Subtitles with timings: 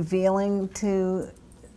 [0.00, 1.28] revealing to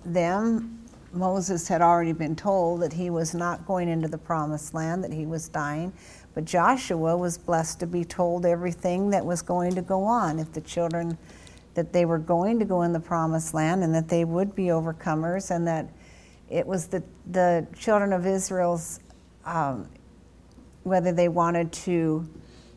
[0.05, 0.79] them.
[1.11, 5.11] Moses had already been told that he was not going into the promised land, that
[5.11, 5.91] he was dying.
[6.33, 10.39] But Joshua was blessed to be told everything that was going to go on.
[10.39, 11.17] If the children,
[11.73, 14.67] that they were going to go in the promised land and that they would be
[14.67, 15.89] overcomers, and that
[16.49, 19.01] it was the, the children of Israel's,
[19.43, 19.89] um,
[20.83, 22.25] whether they wanted to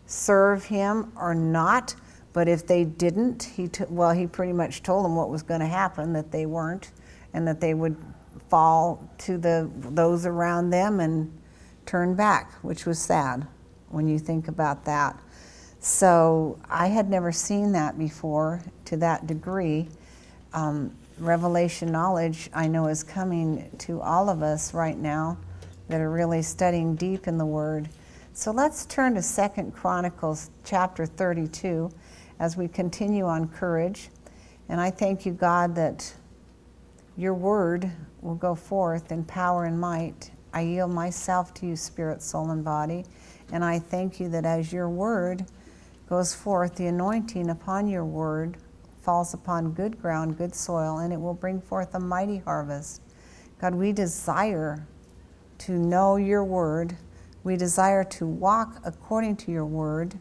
[0.07, 1.95] serve him or not.
[2.37, 5.61] But if they didn't, he t- well, he pretty much told them what was going
[5.61, 6.91] to happen that they weren't,
[7.33, 7.97] and that they would
[8.51, 11.33] fall to the those around them and
[11.87, 13.47] turn back, which was sad
[13.89, 15.19] when you think about that.
[15.81, 19.89] So I had never seen that before to that degree.
[20.53, 25.39] Um, revelation knowledge, I know, is coming to all of us right now
[25.89, 27.89] that are really studying deep in the Word.
[28.35, 31.91] So let's turn to Second Chronicles chapter 32
[32.39, 34.11] as we continue on courage.
[34.69, 36.15] And I thank you, God, that
[37.17, 37.91] your word
[38.21, 40.31] will go forth in power and might.
[40.53, 43.05] I yield myself to you, spirit, soul, and body.
[43.53, 45.47] And I thank you that as your word
[46.09, 48.57] goes forth, the anointing upon your word
[49.03, 53.01] falls upon good ground, good soil, and it will bring forth a mighty harvest.
[53.61, 54.87] God, we desire
[55.59, 56.97] to know your word.
[57.45, 60.19] We desire to walk according to your word.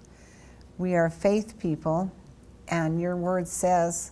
[0.77, 2.11] We are faith people,
[2.67, 4.11] and your word says,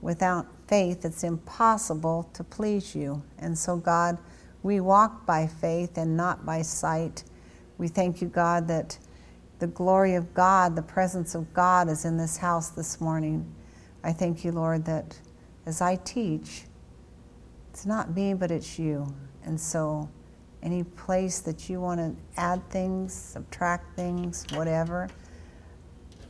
[0.00, 3.22] without faith, it's impossible to please you.
[3.38, 4.18] And so, God,
[4.62, 7.24] we walk by faith and not by sight.
[7.78, 8.98] We thank you, God, that
[9.58, 13.44] the glory of God, the presence of God is in this house this morning.
[14.02, 15.18] I thank you, Lord, that
[15.66, 16.64] as I teach,
[17.70, 19.14] it's not me, but it's you.
[19.44, 20.08] And so,
[20.62, 25.08] any place that you want to add things, subtract things, whatever,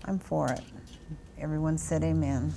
[0.04, 0.60] I'm for it.
[1.38, 2.52] Everyone said amen.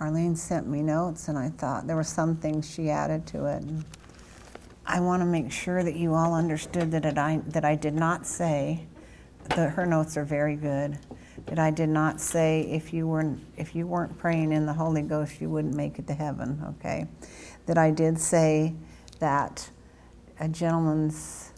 [0.00, 3.62] Arlene sent me notes, and I thought there were some things she added to it.
[3.62, 3.84] And
[4.86, 7.94] I want to make sure that you all understood that it, I that I did
[7.94, 8.86] not say
[9.50, 10.98] that her notes are very good.
[11.46, 15.02] That I did not say if you weren't if you weren't praying in the Holy
[15.02, 16.62] Ghost, you wouldn't make it to heaven.
[16.78, 17.06] Okay,
[17.66, 18.74] that I did say
[19.20, 19.70] that
[20.40, 21.52] a gentleman's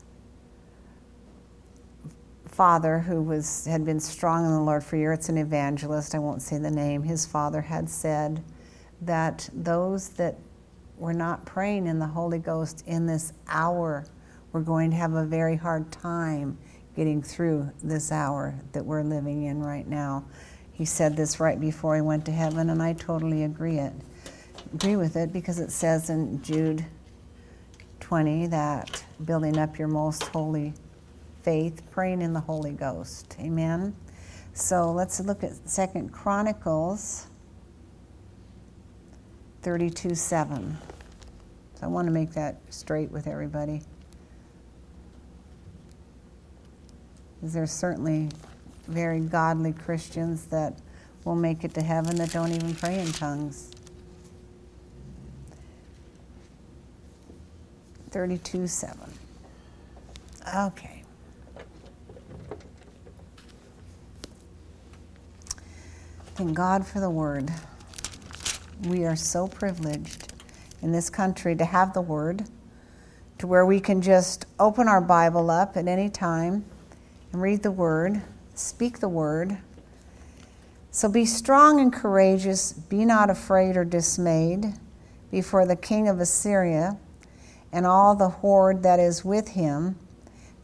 [2.46, 6.18] father, who was, had been strong in the Lord for years, it's an evangelist, I
[6.18, 8.42] won't say the name, his father had said
[9.02, 10.36] that those that
[10.98, 14.04] were not praying in the Holy Ghost in this hour
[14.52, 16.58] were going to have a very hard time
[16.96, 20.24] getting through this hour that we're living in right now.
[20.72, 23.92] He said this right before he went to heaven, and I totally agree it.
[24.74, 26.84] Agree with it because it says in Jude
[28.00, 30.72] 20 that building up your most holy
[31.42, 33.36] faith, praying in the Holy Ghost.
[33.40, 33.94] Amen.
[34.52, 37.26] So let's look at Second Chronicles
[39.62, 40.76] 32 7.
[41.74, 43.82] So I want to make that straight with everybody.
[47.42, 48.28] There's certainly
[48.86, 50.78] very godly Christians that
[51.24, 53.70] will make it to heaven that don't even pray in tongues.
[58.10, 58.98] 32 7.
[60.56, 61.02] Okay.
[66.34, 67.50] Thank God for the word.
[68.84, 70.32] We are so privileged
[70.82, 72.44] in this country to have the word,
[73.38, 76.64] to where we can just open our Bible up at any time
[77.32, 78.22] and read the word,
[78.54, 79.58] speak the word.
[80.90, 84.74] So be strong and courageous, be not afraid or dismayed
[85.30, 86.98] before the king of Assyria
[87.72, 89.96] and all the horde that is with him,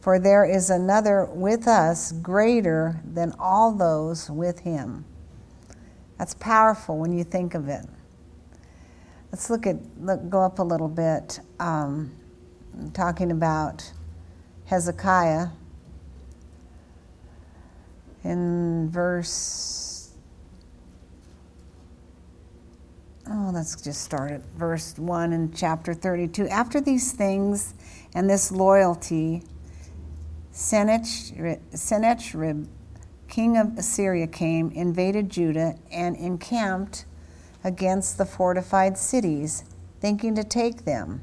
[0.01, 5.05] for there is another with us greater than all those with him.
[6.17, 7.85] That's powerful when you think of it.
[9.31, 12.11] Let's look at look, go up a little bit, um,
[12.93, 13.91] talking about
[14.65, 15.47] Hezekiah
[18.23, 20.13] in verse.
[23.29, 26.47] Oh, let's just start at verse 1 in chapter 32.
[26.47, 27.73] After these things
[28.13, 29.43] and this loyalty,
[30.51, 31.59] Sennacherib
[33.27, 37.05] king of Assyria came, invaded Judah, and encamped
[37.63, 39.65] against the fortified cities,
[39.99, 41.21] thinking to take them.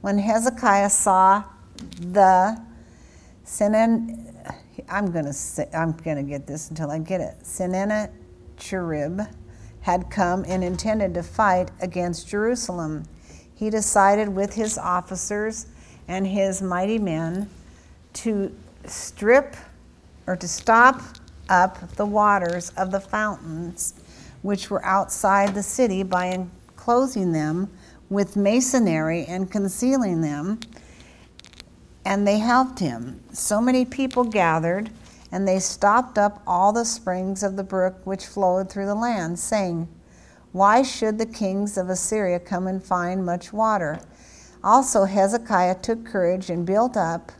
[0.00, 1.44] When Hezekiah saw
[2.00, 2.58] the
[4.88, 7.44] I'm going to I'm going to get this until I get it.
[7.44, 9.20] Sennacherib
[9.80, 13.04] had come and intended to fight against Jerusalem.
[13.54, 15.66] He decided with his officers
[16.06, 17.48] and his mighty men
[18.14, 18.54] to
[18.84, 19.56] strip
[20.26, 21.02] or to stop
[21.48, 23.94] up the waters of the fountains
[24.42, 27.68] which were outside the city by enclosing them
[28.08, 30.60] with masonry and concealing them.
[32.08, 33.20] And they helped him.
[33.34, 34.88] So many people gathered,
[35.30, 39.38] and they stopped up all the springs of the brook which flowed through the land,
[39.38, 39.88] saying,
[40.52, 44.00] Why should the kings of Assyria come and find much water?
[44.64, 47.30] Also, Hezekiah took courage and built up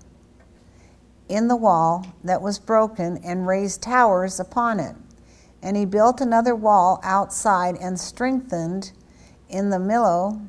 [1.30, 4.96] in the wall that was broken and raised towers upon it.
[5.62, 8.92] And he built another wall outside and strengthened
[9.48, 10.46] in the Millo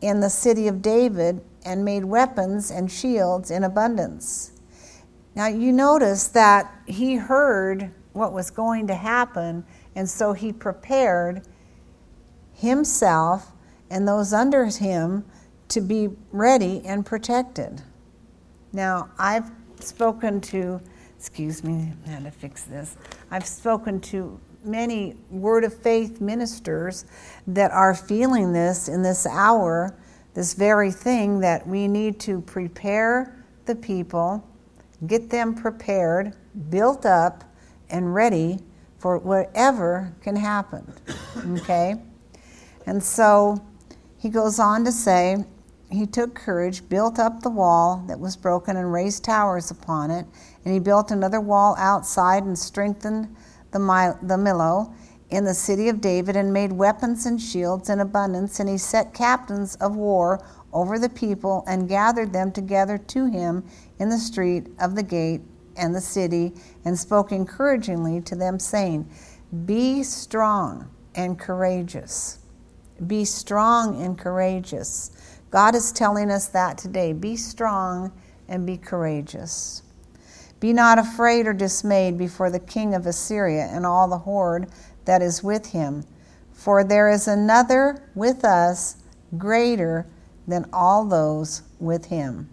[0.00, 4.52] in the city of David and made weapons and shields in abundance.
[5.34, 9.64] Now you notice that he heard what was going to happen,
[9.94, 11.42] and so he prepared
[12.52, 13.52] himself
[13.90, 15.24] and those under him
[15.68, 17.82] to be ready and protected.
[18.72, 19.50] Now, I've
[19.80, 20.80] spoken to,
[21.16, 22.96] excuse me, I had to fix this.
[23.30, 27.04] I've spoken to many Word of Faith ministers
[27.46, 29.94] that are feeling this in this hour,
[30.34, 34.46] this very thing that we need to prepare the people,
[35.06, 36.34] get them prepared,
[36.70, 37.44] built up,
[37.90, 38.58] and ready
[38.98, 40.90] for whatever can happen.
[41.60, 41.96] Okay?
[42.86, 43.62] And so
[44.18, 45.44] he goes on to say,
[45.90, 50.24] he took courage, built up the wall that was broken, and raised towers upon it.
[50.64, 53.34] And he built another wall outside and strengthened
[53.72, 53.78] the,
[54.22, 54.94] the Millo
[55.32, 58.60] in the city of David, and made weapons and shields in abundance.
[58.60, 63.64] And he set captains of war over the people and gathered them together to him
[63.98, 65.40] in the street of the gate
[65.76, 66.52] and the city,
[66.84, 69.08] and spoke encouragingly to them, saying,
[69.64, 72.40] Be strong and courageous.
[73.06, 75.10] Be strong and courageous.
[75.50, 77.14] God is telling us that today.
[77.14, 78.12] Be strong
[78.48, 79.82] and be courageous.
[80.60, 84.68] Be not afraid or dismayed before the king of Assyria and all the horde
[85.04, 86.04] that is with him,
[86.52, 88.96] for there is another with us
[89.36, 90.06] greater
[90.46, 92.48] than all those with him.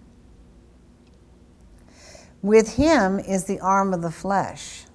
[2.42, 4.86] With him is the arm of the flesh.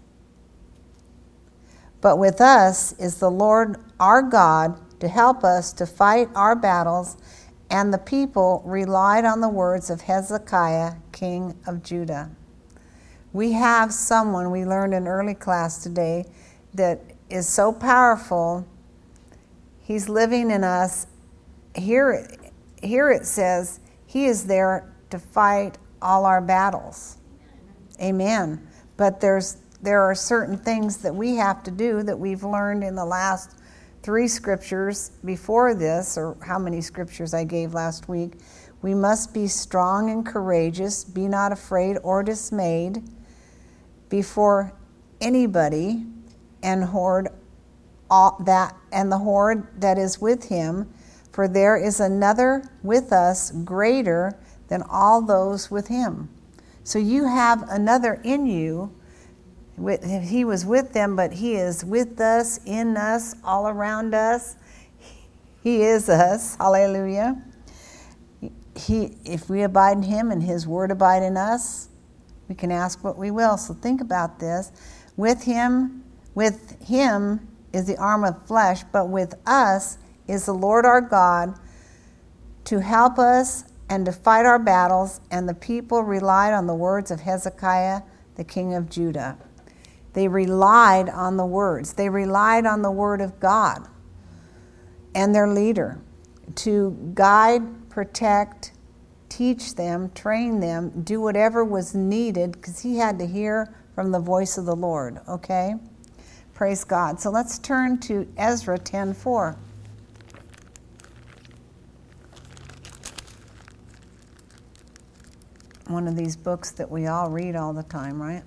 [2.00, 7.16] But with us is the Lord our God to help us to fight our battles
[7.70, 12.30] and the people relied on the words of Hezekiah, king of Judah.
[13.32, 16.26] We have someone we learned in early class today
[16.74, 17.00] that
[17.30, 18.66] is so powerful.
[19.80, 21.06] He's living in us.
[21.74, 22.28] Here,
[22.82, 27.18] here it says, He is there to fight all our battles.
[28.00, 28.66] Amen.
[28.96, 32.94] But there's, there are certain things that we have to do that we've learned in
[32.94, 33.58] the last
[34.02, 38.34] three scriptures before this, or how many scriptures I gave last week.
[38.82, 43.02] We must be strong and courageous, be not afraid or dismayed
[44.10, 44.74] before
[45.22, 46.04] anybody,
[46.64, 46.82] and
[48.11, 50.93] all that and the horde that is with him,
[51.31, 54.37] for there is another with us greater
[54.69, 56.28] than all those with him.
[56.82, 58.93] So you have another in you
[59.76, 64.56] he was with them, but He is with us, in us, all around us.
[65.62, 66.56] He is us.
[66.56, 67.43] Hallelujah.
[68.77, 71.88] He, if we abide in Him and His Word abide in us,
[72.48, 73.56] we can ask what we will.
[73.56, 74.70] So think about this.
[75.17, 76.04] With Him,
[76.34, 81.58] with Him is the arm of flesh, but with us is the Lord our God
[82.64, 85.20] to help us and to fight our battles.
[85.31, 88.03] And the people relied on the words of Hezekiah,
[88.36, 89.36] the king of Judah.
[90.14, 93.88] They relied on the words, they relied on the word of God
[95.14, 96.00] and their leader
[96.56, 98.72] to guide, protect,
[99.29, 104.19] teach them, train them, do whatever was needed because he had to hear from the
[104.19, 105.74] voice of the Lord, okay?
[106.55, 107.20] Praise God.
[107.20, 109.56] So let's turn to Ezra 10:4.
[115.89, 118.43] One of these books that we all read all the time, right?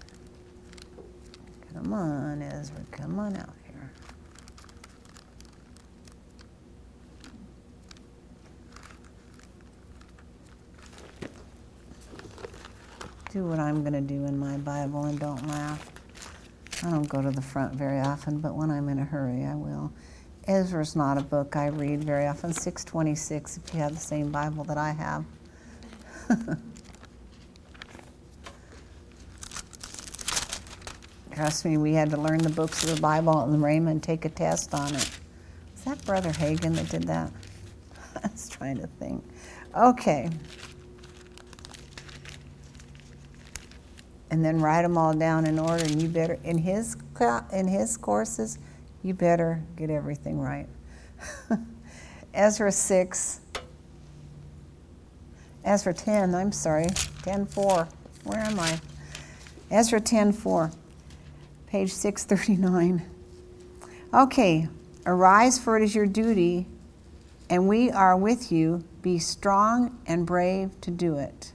[1.73, 3.91] Come on, Ezra, come on out here.
[13.31, 15.91] Do what I'm going to do in my Bible and don't laugh.
[16.83, 19.55] I don't go to the front very often, but when I'm in a hurry, I
[19.55, 19.91] will.
[20.47, 22.53] Ezra's not a book I read very often.
[22.53, 25.25] 626 if you have the same Bible that I have.
[31.33, 34.29] Trust me, we had to learn the books of the Bible and Raymond take a
[34.29, 35.09] test on it.
[35.75, 37.31] Is that Brother Hagin that did that?
[38.23, 39.23] I was trying to think.
[39.75, 40.29] Okay.
[44.29, 45.83] And then write them all down in order.
[45.83, 46.97] And you better in his
[47.53, 48.59] in his courses,
[49.03, 50.67] you better get everything right.
[52.33, 53.39] Ezra six.
[55.63, 56.35] Ezra ten.
[56.35, 56.87] I'm sorry,
[57.23, 57.87] ten four.
[58.23, 58.79] Where am I?
[59.71, 60.71] Ezra ten four
[61.67, 63.05] page 639.
[64.13, 64.69] Okay,
[65.05, 66.65] arise, for it is your duty,
[67.49, 68.83] and we are with you.
[69.01, 71.51] Be strong and brave to do it.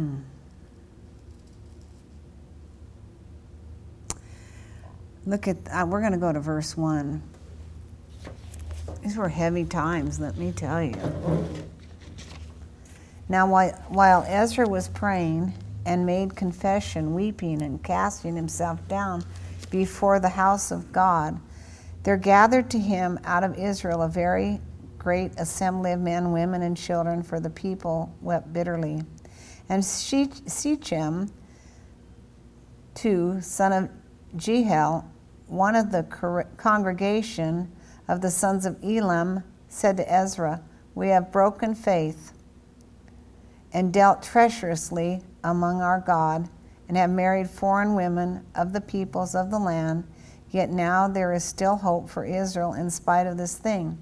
[0.00, 0.22] Mm.
[5.26, 7.22] Look at, uh, we're going to go to verse 1.
[9.02, 10.94] These were heavy times, let me tell you.
[13.28, 15.52] Now, while Ezra was praying
[15.86, 19.24] and made confession, weeping and casting himself down
[19.70, 21.38] before the house of God,
[22.02, 24.60] there gathered to him out of Israel a very
[24.98, 29.02] great assembly of men, women, and children, for the people wept bitterly.
[29.70, 31.32] And Shechem,
[32.92, 33.88] too, son of
[34.36, 35.08] Jehiel,
[35.46, 36.02] one of the
[36.56, 37.70] congregation
[38.08, 40.60] of the sons of Elam, said to Ezra,
[40.96, 42.32] We have broken faith
[43.72, 46.48] and dealt treacherously among our God,
[46.88, 50.02] and have married foreign women of the peoples of the land,
[50.50, 53.96] yet now there is still hope for Israel in spite of this thing.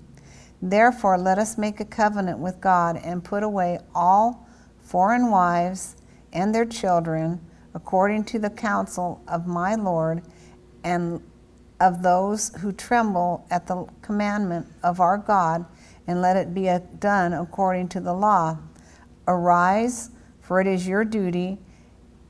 [0.62, 4.47] Therefore, let us make a covenant with God and put away all
[4.88, 5.97] foreign wives
[6.33, 7.40] and their children,
[7.75, 10.23] according to the counsel of my Lord
[10.83, 11.23] and
[11.78, 15.66] of those who tremble at the commandment of our God,
[16.07, 18.57] and let it be done according to the law
[19.28, 20.09] Arise,
[20.40, 21.59] for it is your duty,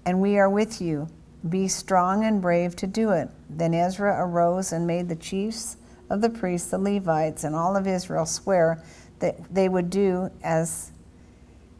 [0.04, 1.06] and we are with you.
[1.48, 3.28] Be strong and brave to do it.
[3.48, 5.76] Then Ezra arose and made the chiefs
[6.10, 8.82] of the priests, the Levites, and all of Israel swear
[9.20, 10.90] that they would do as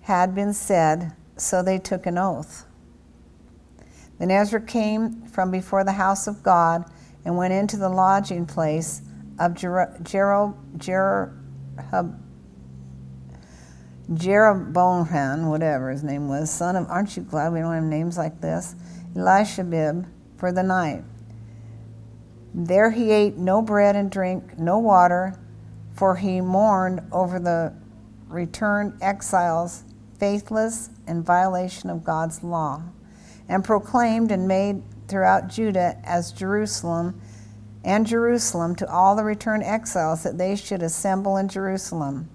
[0.08, 2.64] had been said, so they took an oath.
[4.18, 6.90] Then Ezra came from before the house of God
[7.26, 9.02] and went into the lodging place
[9.38, 10.56] of Jeroboam.
[14.14, 18.40] Jeroboam, whatever his name was, son of, aren't you glad we don't have names like
[18.40, 18.74] this?
[19.14, 20.06] Elishabib,
[20.38, 21.04] for the night.
[22.54, 25.38] There he ate no bread and drink, no water,
[25.92, 27.74] for he mourned over the
[28.26, 29.84] returned exiles,
[30.18, 32.82] faithless in violation of God's law,
[33.48, 37.20] and proclaimed and made throughout Judah as Jerusalem
[37.84, 42.28] and Jerusalem to all the returned exiles that they should assemble in Jerusalem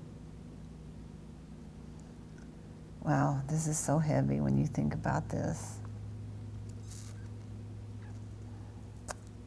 [3.04, 5.78] Wow, this is so heavy when you think about this.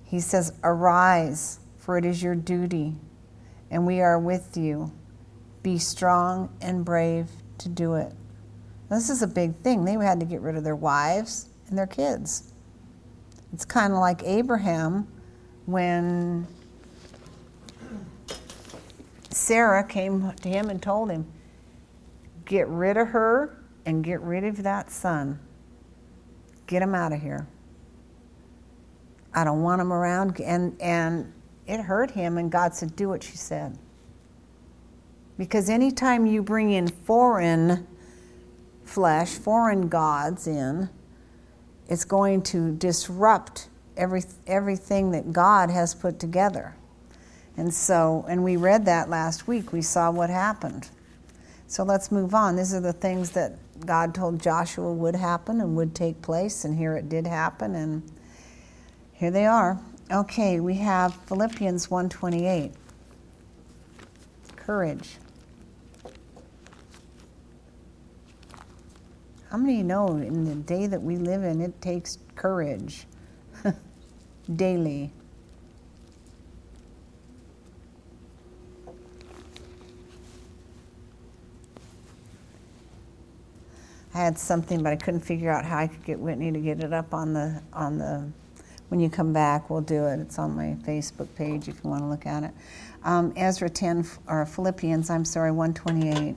[0.05, 2.95] He says, Arise, for it is your duty,
[3.71, 4.93] and we are with you.
[5.63, 7.29] Be strong and brave
[7.59, 8.13] to do it.
[8.89, 9.85] This is a big thing.
[9.85, 12.53] They had to get rid of their wives and their kids.
[13.53, 15.09] It's kind of like Abraham
[15.67, 16.47] when
[19.31, 21.27] Sarah came to him and told him,
[22.45, 25.41] Get rid of her and get rid of that son.
[26.67, 27.47] Get him out of here.
[29.35, 30.41] I don't want him around.
[30.41, 31.33] And, and
[31.67, 33.77] it hurt him, and God said, Do what she said.
[35.37, 37.87] Because anytime you bring in foreign
[38.87, 40.89] flesh, foreign gods in,
[41.89, 46.75] it's going to disrupt every, everything that God has put together.
[47.57, 49.73] And so, and we read that last week.
[49.73, 50.89] We saw what happened.
[51.67, 52.57] So let's move on.
[52.57, 56.77] These are the things that God told Joshua would happen and would take place, and
[56.77, 58.03] here it did happen, and
[59.13, 59.81] here they are.
[60.11, 62.73] Okay, we have Philippians 128.
[64.55, 65.17] Courage.
[69.57, 73.07] How many know in the day that we live in, it takes courage
[74.55, 75.11] daily?
[84.13, 86.85] I had something, but I couldn't figure out how I could get Whitney to get
[86.85, 88.31] it up on the on the.
[88.89, 90.21] When you come back, we'll do it.
[90.21, 92.51] It's on my Facebook page if you want to look at it.
[93.05, 96.37] Um, Ezra 10 or Philippians, I'm sorry, 128.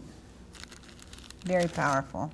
[1.43, 2.31] Very powerful.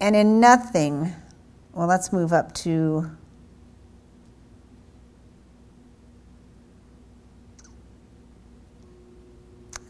[0.00, 1.12] And in nothing,
[1.72, 3.10] well, let's move up to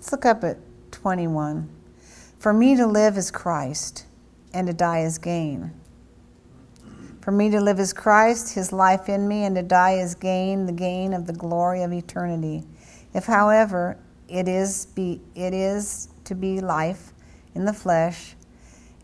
[0.08, 0.56] Let's look up at
[0.90, 1.68] 21.
[2.38, 4.06] For me to live is Christ,
[4.54, 5.70] and to die is gain.
[7.20, 10.64] For me to live is Christ, his life in me, and to die is gain,
[10.64, 12.64] the gain of the glory of eternity.
[13.12, 17.12] If, however, it is, be, it is to be life
[17.54, 18.34] in the flesh,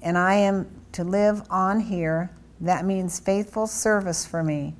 [0.02, 4.74] and I am to live on here, that means faithful service for me.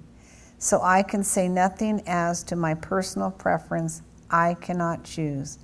[0.59, 4.03] So I can say nothing as to my personal preference.
[4.31, 5.59] I cannot choose.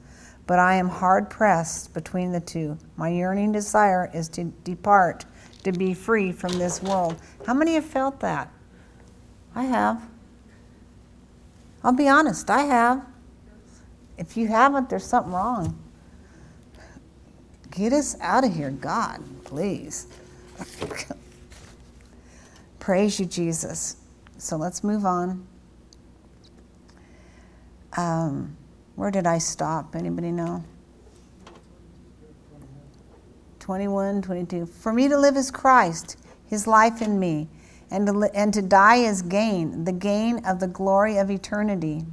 [0.47, 2.77] But I am hard pressed between the two.
[2.97, 5.25] My yearning desire is to depart,
[5.63, 7.17] to be free from this world.
[7.47, 8.53] How many have felt that?
[9.55, 10.03] I have.
[11.85, 13.07] I'll be honest, I have.
[14.19, 15.79] If you haven't, there's something wrong.
[17.81, 20.07] Get us out of here, God, please.
[22.79, 23.97] Praise you, Jesus.
[24.37, 25.47] So let's move on.
[27.97, 28.55] Um,
[28.97, 29.97] where did I stop?
[29.97, 30.63] Anybody know?
[33.61, 34.67] 21, 22.
[34.67, 36.19] For me to live is Christ,
[36.49, 37.49] his life in me,
[37.91, 42.05] and to, li- and to die is gain, the gain of the glory of eternity.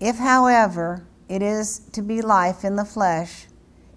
[0.00, 3.45] If, however, it is to be life in the flesh,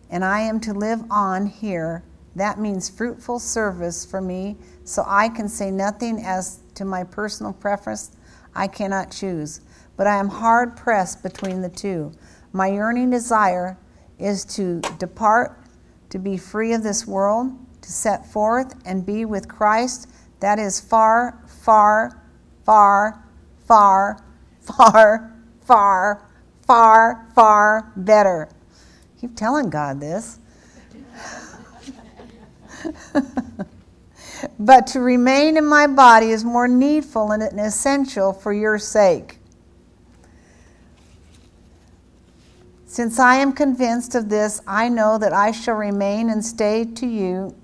[0.09, 2.03] and I am to live on here,
[2.35, 7.53] that means fruitful service for me, so I can say nothing as to my personal
[7.53, 8.11] preference.
[8.55, 9.61] I cannot choose.
[9.97, 12.13] But I am hard pressed between the two.
[12.53, 13.77] My yearning desire
[14.17, 15.61] is to depart,
[16.09, 17.51] to be free of this world,
[17.81, 20.09] to set forth and be with Christ.
[20.39, 22.23] That is far, far,
[22.65, 23.23] far,
[23.65, 24.23] far,
[24.61, 26.29] far, far,
[26.65, 28.49] far, far better.
[29.19, 30.39] Keep telling God this.
[34.59, 39.39] but to remain in my body is more needful and essential for your sake.
[42.85, 47.05] Since I am convinced of this, I know that I shall remain and stay to
[47.05, 47.55] you,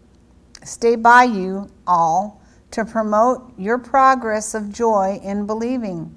[0.63, 6.15] stay by you all, to promote your progress of joy in believing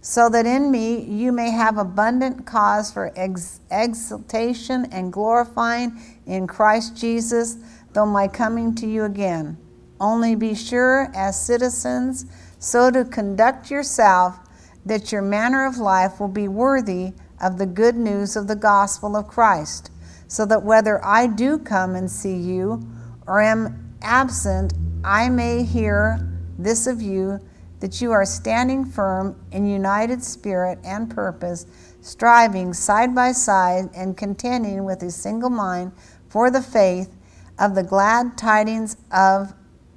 [0.00, 6.46] so that in me you may have abundant cause for ex- exultation and glorifying in
[6.46, 7.56] Christ Jesus,
[7.92, 9.58] though my coming to you again.
[10.00, 12.26] Only be sure, as citizens,
[12.58, 14.38] so to conduct yourself
[14.86, 19.16] that your manner of life will be worthy of the good news of the gospel
[19.16, 19.90] of Christ,
[20.28, 22.86] so that whether I do come and see you
[23.26, 24.72] or am absent,
[25.04, 27.40] I may hear this of you
[27.80, 31.66] that you are standing firm in united spirit and purpose,
[32.00, 35.92] striving side by side and contending with a single mind
[36.28, 37.14] for the faith
[37.58, 39.52] of the glad tidings of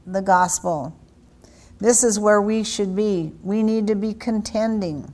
[0.06, 0.96] the gospel.
[1.80, 3.34] This is where we should be.
[3.44, 5.12] We need to be contending.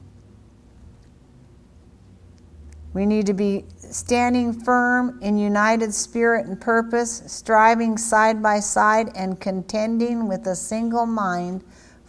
[2.94, 9.12] We need to be standing firm in united spirit and purpose, striving side by side
[9.16, 11.64] and contending with a single mind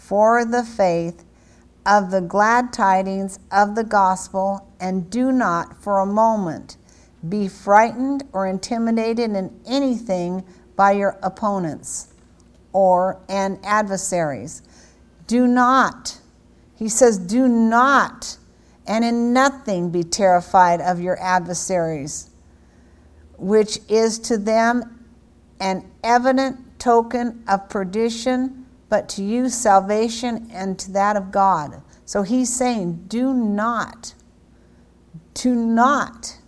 [0.09, 1.23] for the faith
[1.85, 6.79] of the glad tidings of the gospel, and do not for a moment
[7.29, 10.43] be frightened or intimidated in anything
[10.77, 12.15] by your opponents
[12.73, 14.63] or and adversaries.
[15.27, 16.19] Do not,
[16.75, 18.39] he says, do not
[18.87, 22.31] and in nothing be terrified of your adversaries,
[23.37, 25.05] which is to them
[25.61, 28.58] an evident token of perdition
[28.89, 31.83] but to you salvation and to that of God.
[32.05, 34.15] So he's saying, do not,
[35.35, 36.39] do not.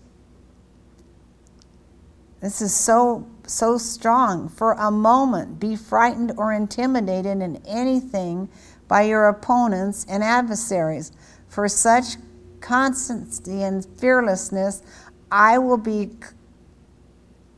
[2.40, 4.48] This is so so strong.
[4.48, 8.48] For a moment, be frightened or intimidated in anything
[8.88, 11.12] by your opponents and adversaries.
[11.48, 12.16] For such
[12.60, 14.82] constancy and fearlessness,
[15.30, 16.10] I will be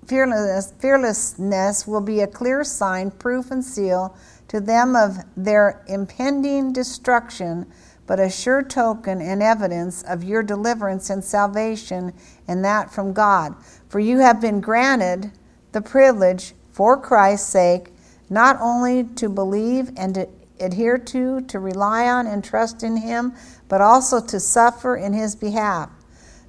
[0.07, 4.17] fearlessness, fearlessness will be a clear sign, proof, and seal
[4.53, 7.67] to them of their impending destruction,
[8.07, 12.13] but a sure token and evidence of your deliverance and salvation,
[12.47, 13.55] and that from God.
[13.89, 15.33] For you have been granted
[15.73, 17.95] the privilege, for Christ's sake,
[18.29, 20.29] not only to believe and to
[20.61, 23.33] adhere to, to rely on and trust in Him,
[23.71, 25.89] but also to suffer in His behalf.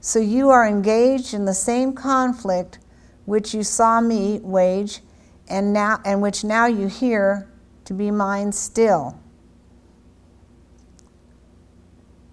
[0.01, 2.79] So you are engaged in the same conflict
[3.23, 4.99] which you saw me wage,
[5.47, 7.47] and now and which now you hear
[7.85, 9.19] to be mine still.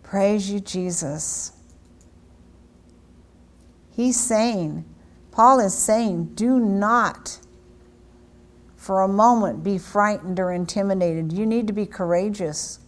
[0.02, 1.52] Praise you, Jesus.
[3.90, 4.84] He's saying,
[5.30, 7.38] Paul is saying, do not
[8.76, 11.32] for a moment be frightened or intimidated.
[11.32, 12.80] You need to be courageous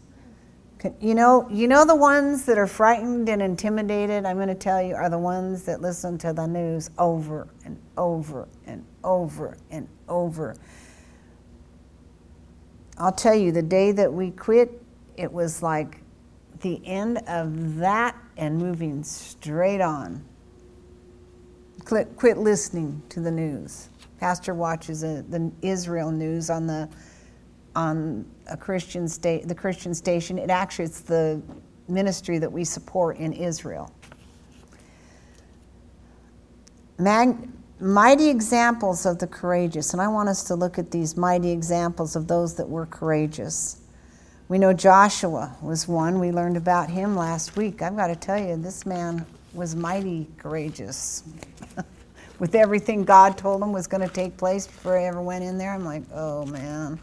[1.00, 4.82] You know, you know the ones that are frightened and intimidated, I'm going to tell
[4.82, 9.88] you, are the ones that listen to the news over and over and over and
[10.08, 10.56] over.
[13.02, 14.80] I'll tell you, the day that we quit,
[15.16, 15.98] it was like
[16.60, 20.24] the end of that and moving straight on.
[21.84, 23.88] Quit, quit listening to the news.
[24.20, 26.88] Pastor watches a, the Israel news on the
[27.74, 30.38] on a Christian state, the Christian station.
[30.38, 31.42] It actually it's the
[31.88, 33.92] ministry that we support in Israel.
[36.98, 37.48] Mag,
[37.82, 42.14] mighty examples of the courageous, and I want us to look at these mighty examples
[42.14, 43.80] of those that were courageous.
[44.48, 46.20] We know Joshua was one.
[46.20, 47.82] We learned about him last week.
[47.82, 51.24] I've got to tell you, this man was mighty courageous.
[52.38, 55.58] With everything God told him was going to take place before he ever went in
[55.58, 57.00] there, I'm like, oh man.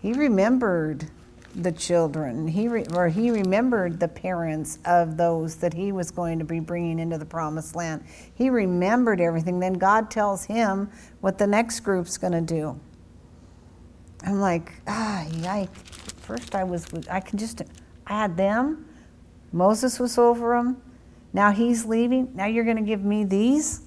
[0.00, 1.08] He remembered
[1.56, 2.46] the children.
[2.46, 6.60] He re, or he remembered the parents of those that he was going to be
[6.60, 8.04] bringing into the promised land.
[8.34, 9.58] He remembered everything.
[9.58, 10.90] Then God tells him
[11.20, 12.78] what the next group's going to do.
[14.24, 15.74] I'm like, ah, yike.
[16.18, 17.62] First, I was, I can just,
[18.06, 18.86] I had them.
[19.52, 20.82] Moses was over them.
[21.32, 22.34] Now he's leaving.
[22.34, 23.82] Now you're going to give me these?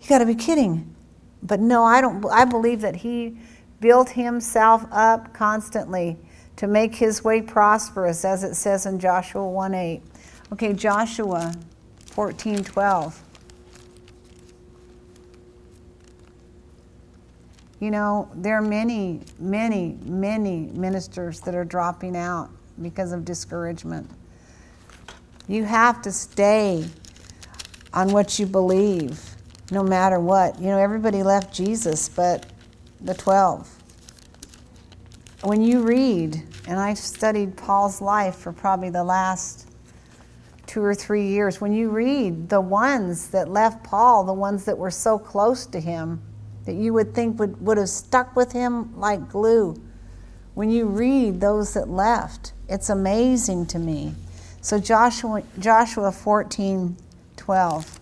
[0.00, 0.94] You got to be kidding.
[1.42, 2.24] But no, I don't.
[2.26, 3.38] I believe that he
[3.80, 6.16] built himself up constantly
[6.56, 10.02] to make his way prosperous, as it says in Joshua 1 8.
[10.52, 11.54] Okay, Joshua
[12.06, 13.22] 14 12.
[17.78, 22.48] You know, there are many, many, many ministers that are dropping out
[22.80, 24.10] because of discouragement.
[25.46, 26.86] You have to stay
[27.92, 29.20] on what you believe,
[29.70, 30.58] no matter what.
[30.58, 32.46] You know, everybody left Jesus, but
[33.00, 33.75] the 12.
[35.46, 39.70] When you read, and I've studied Paul's life for probably the last
[40.66, 44.76] two or three years, when you read the ones that left Paul, the ones that
[44.76, 46.20] were so close to him,
[46.64, 49.80] that you would think would, would have stuck with him like glue,
[50.54, 54.14] when you read those that left, it's amazing to me.
[54.62, 56.96] So Joshua, Joshua 14,
[57.36, 57.95] 12.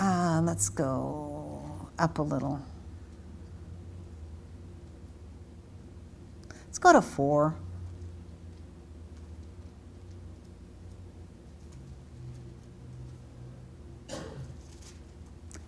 [0.00, 1.60] Uh, let's go
[1.98, 2.62] up a little.
[6.66, 7.56] Let's go to four.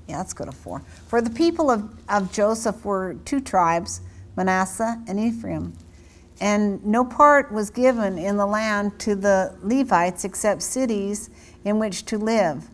[0.06, 0.84] Yeah, let's go to four.
[1.08, 4.00] For the people of, of Joseph were two tribes,
[4.36, 5.72] Manasseh and Ephraim.
[6.40, 11.30] And no part was given in the land to the Levites except cities
[11.64, 12.68] in which to live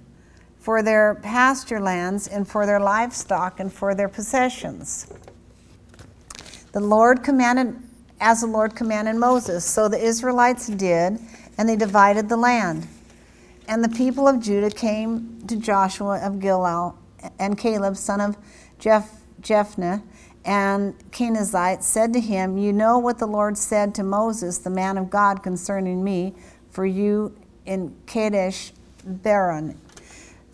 [0.67, 5.07] for their pasture lands and for their livestock and for their possessions.
[6.73, 7.77] The Lord commanded,
[8.21, 11.21] as the Lord commanded Moses, so the Israelites did,
[11.57, 12.89] and they divided the land.
[13.69, 16.99] And the people of Judah came to Joshua of Gilgal
[17.39, 18.37] and Caleb, son of
[18.81, 19.23] Jeph-
[20.45, 24.99] and Kenizzite said to him, You know what the Lord said to Moses, the man
[24.99, 26.35] of God, concerning me,
[26.73, 28.73] for you in Kadesh
[29.05, 29.77] Barnea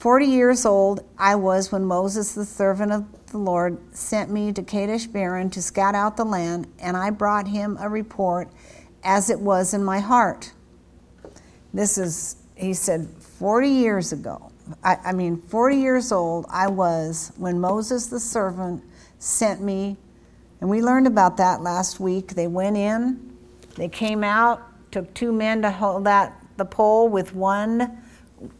[0.03, 4.61] 40 years old I was when Moses, the servant of the Lord, sent me to
[4.61, 8.49] Kadesh Barnea to scout out the land, and I brought him a report
[9.05, 10.55] as it was in my heart.
[11.73, 13.07] This is, he said,
[13.38, 14.51] 40 years ago.
[14.83, 18.83] I, I mean, 40 years old I was when Moses, the servant,
[19.21, 19.97] sent me.
[20.61, 22.35] And we learned about that last week.
[22.35, 23.37] They went in,
[23.77, 28.02] they came out, took two men to hold that the pole with one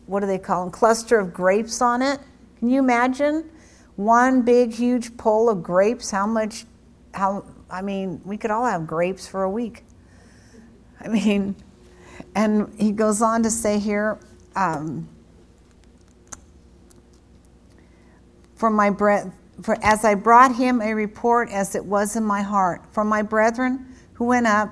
[0.07, 2.21] what do they call them, cluster of grapes on it.
[2.59, 3.51] Can you imagine
[3.97, 6.11] one big, huge pole of grapes?
[6.11, 6.65] How much,
[7.15, 9.85] how, I mean, we could all have grapes for a week.
[11.01, 11.57] I mean,
[12.35, 14.19] and he goes on to say here,
[14.55, 15.09] um,
[18.55, 22.43] for my breath, for as I brought him a report as it was in my
[22.43, 24.71] heart, for my brethren who went up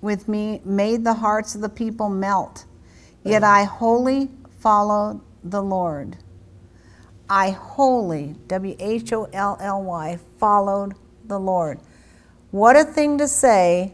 [0.00, 2.66] with me made the hearts of the people melt
[3.24, 6.16] Yet I wholly followed the Lord.
[7.28, 10.94] I wholly, W H O L L Y, followed
[11.26, 11.78] the Lord.
[12.50, 13.92] What a thing to say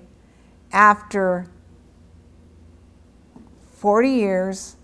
[0.73, 1.47] after
[3.73, 4.77] 40 years.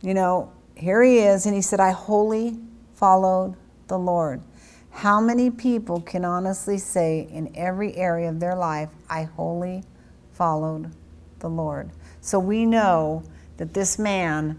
[0.00, 2.58] You know, here he is, and he said, I wholly
[2.94, 3.56] followed
[3.88, 4.42] the Lord.
[4.90, 9.84] How many people can honestly say in every area of their life, I wholly
[10.32, 10.92] followed
[11.40, 11.90] the Lord?
[12.22, 13.24] So we know
[13.58, 14.58] that this man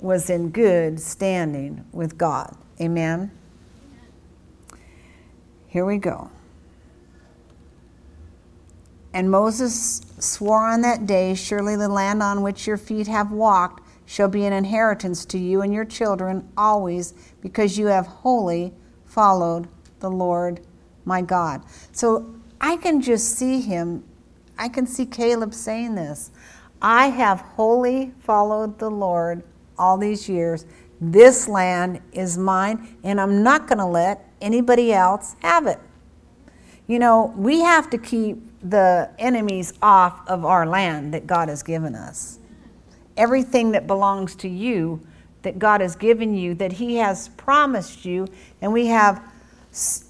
[0.00, 2.54] was in good standing with God.
[2.80, 3.30] Amen.
[5.68, 6.30] Here we go.
[9.14, 13.82] And Moses swore on that day, Surely the land on which your feet have walked
[14.04, 19.68] shall be an inheritance to you and your children always, because you have wholly followed
[20.00, 20.60] the Lord
[21.04, 21.62] my God.
[21.92, 24.04] So I can just see him,
[24.58, 26.30] I can see Caleb saying this.
[26.80, 29.42] I have wholly followed the Lord
[29.78, 30.66] all these years.
[31.00, 35.78] This land is mine, and I'm not going to let anybody else have it.
[36.86, 41.62] You know, we have to keep the enemies off of our land that God has
[41.62, 42.38] given us.
[43.16, 45.04] Everything that belongs to you,
[45.42, 48.26] that God has given you, that He has promised you,
[48.60, 49.22] and we have,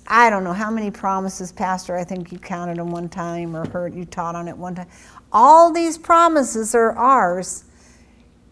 [0.06, 3.68] I don't know how many promises, Pastor, I think you counted them one time or
[3.68, 4.88] heard you taught on it one time.
[5.32, 7.64] All these promises are ours.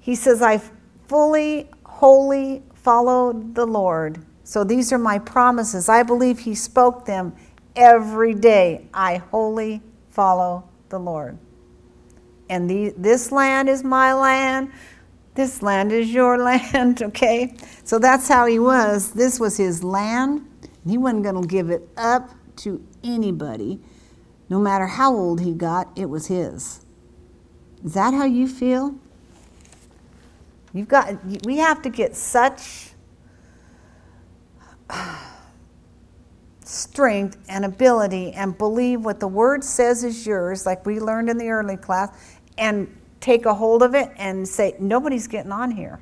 [0.00, 0.60] He says, I
[1.08, 4.24] fully, wholly followed the Lord.
[4.44, 5.88] So these are my promises.
[5.88, 7.34] I believe He spoke them
[7.76, 8.86] every day.
[8.92, 11.38] I wholly follow the Lord.
[12.48, 14.70] And the, this land is my land.
[15.34, 17.54] This land is your land, okay?
[17.84, 19.12] So that's how he was.
[19.12, 20.46] This was his land.
[20.86, 23.80] He wasn't going to give it up to anybody.
[24.54, 26.86] No matter how old he got, it was his.
[27.84, 28.94] Is that how you feel?
[30.72, 31.12] You've got
[31.44, 32.90] we have to get such
[36.64, 41.36] strength and ability and believe what the word says is yours, like we learned in
[41.36, 42.16] the early class,
[42.56, 45.98] and take a hold of it and say, nobody's getting on here.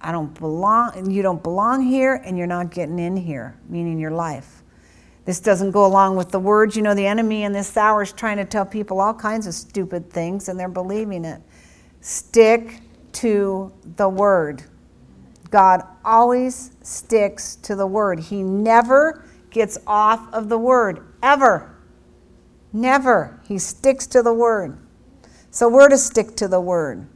[0.00, 4.00] I don't belong, and you don't belong here, and you're not getting in here, meaning
[4.00, 4.57] your life.
[5.28, 6.74] This doesn't go along with the words.
[6.74, 9.52] You know, the enemy in this hour is trying to tell people all kinds of
[9.52, 11.42] stupid things, and they're believing it.
[12.00, 12.80] Stick
[13.12, 14.62] to the word.
[15.50, 18.20] God always sticks to the word.
[18.20, 21.76] He never gets off of the word, ever.
[22.72, 23.38] Never.
[23.46, 24.78] He sticks to the word.
[25.50, 27.06] So we're to stick to the word.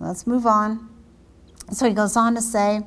[0.00, 0.90] Let's move on.
[1.70, 2.82] So he goes on to say,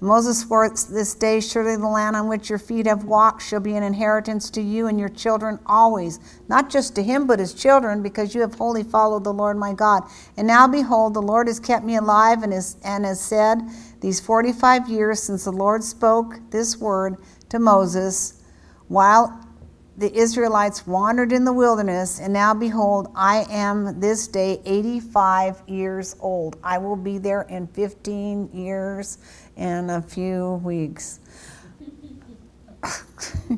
[0.00, 3.76] Moses swore this day, Surely the land on which your feet have walked shall be
[3.76, 6.20] an inheritance to you and your children always.
[6.48, 9.72] Not just to him, but his children, because you have wholly followed the Lord my
[9.72, 10.02] God.
[10.36, 13.62] And now behold, the Lord has kept me alive and has, and has said,
[14.00, 17.16] These 45 years since the Lord spoke this word
[17.48, 18.42] to Moses,
[18.88, 19.46] while
[19.98, 26.14] the Israelites wandered in the wilderness, and now behold, I am this day 85 years
[26.20, 26.58] old.
[26.62, 29.16] I will be there in 15 years
[29.56, 31.20] and a few weeks.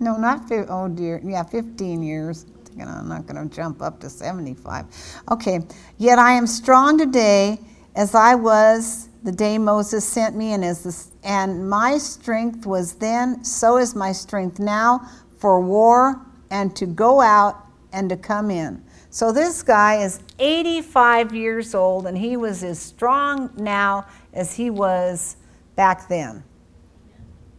[0.00, 2.46] no, not 50, oh dear, yeah, 15 years.
[2.78, 4.84] I'm not going to jump up to 75.
[5.30, 5.60] Okay,
[5.98, 7.58] yet I am strong today
[7.94, 12.94] as I was the day Moses sent me, and as the, and my strength was
[12.94, 15.00] then, so is my strength now
[15.38, 17.56] for war and to go out
[17.92, 18.84] and to come in.
[19.16, 24.68] So this guy is 85 years old, and he was as strong now as he
[24.68, 25.38] was
[25.74, 26.44] back then.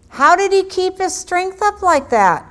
[0.10, 2.46] How did he keep his strength up like that?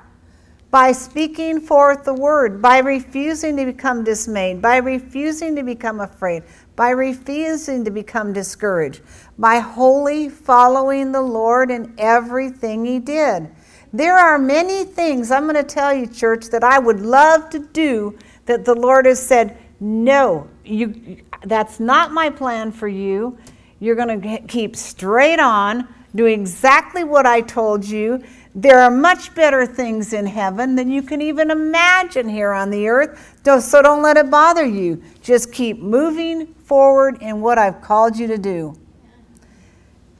[0.72, 6.42] By speaking forth the word, by refusing to become dismayed, by refusing to become afraid,
[6.74, 9.02] by refusing to become discouraged,
[9.38, 13.52] by wholly following the Lord in everything he did.
[13.92, 17.60] There are many things, I'm going to tell you, church, that I would love to
[17.60, 23.36] do that the Lord has said, No, you, that's not my plan for you.
[23.78, 28.22] You're going to keep straight on, do exactly what I told you.
[28.54, 32.88] There are much better things in heaven than you can even imagine here on the
[32.88, 33.38] earth.
[33.44, 35.02] So don't let it bother you.
[35.20, 38.74] Just keep moving forward in what I've called you to do.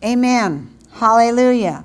[0.04, 0.76] Amen.
[0.92, 1.84] Hallelujah.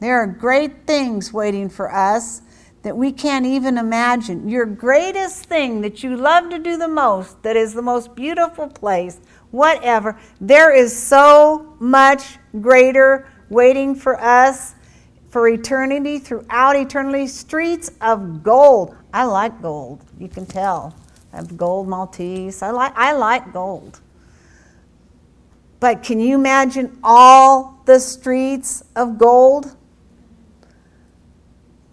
[0.00, 2.42] There are great things waiting for us
[2.88, 4.48] that we can't even imagine.
[4.48, 8.66] Your greatest thing that you love to do the most, that is the most beautiful
[8.66, 9.20] place,
[9.50, 14.74] whatever, there is so much greater waiting for us
[15.28, 18.96] for eternity, throughout eternity, streets of gold.
[19.12, 20.02] I like gold.
[20.18, 20.96] You can tell.
[21.34, 22.62] I have gold Maltese.
[22.62, 24.00] I like, I like gold.
[25.78, 29.76] But can you imagine all the streets of gold?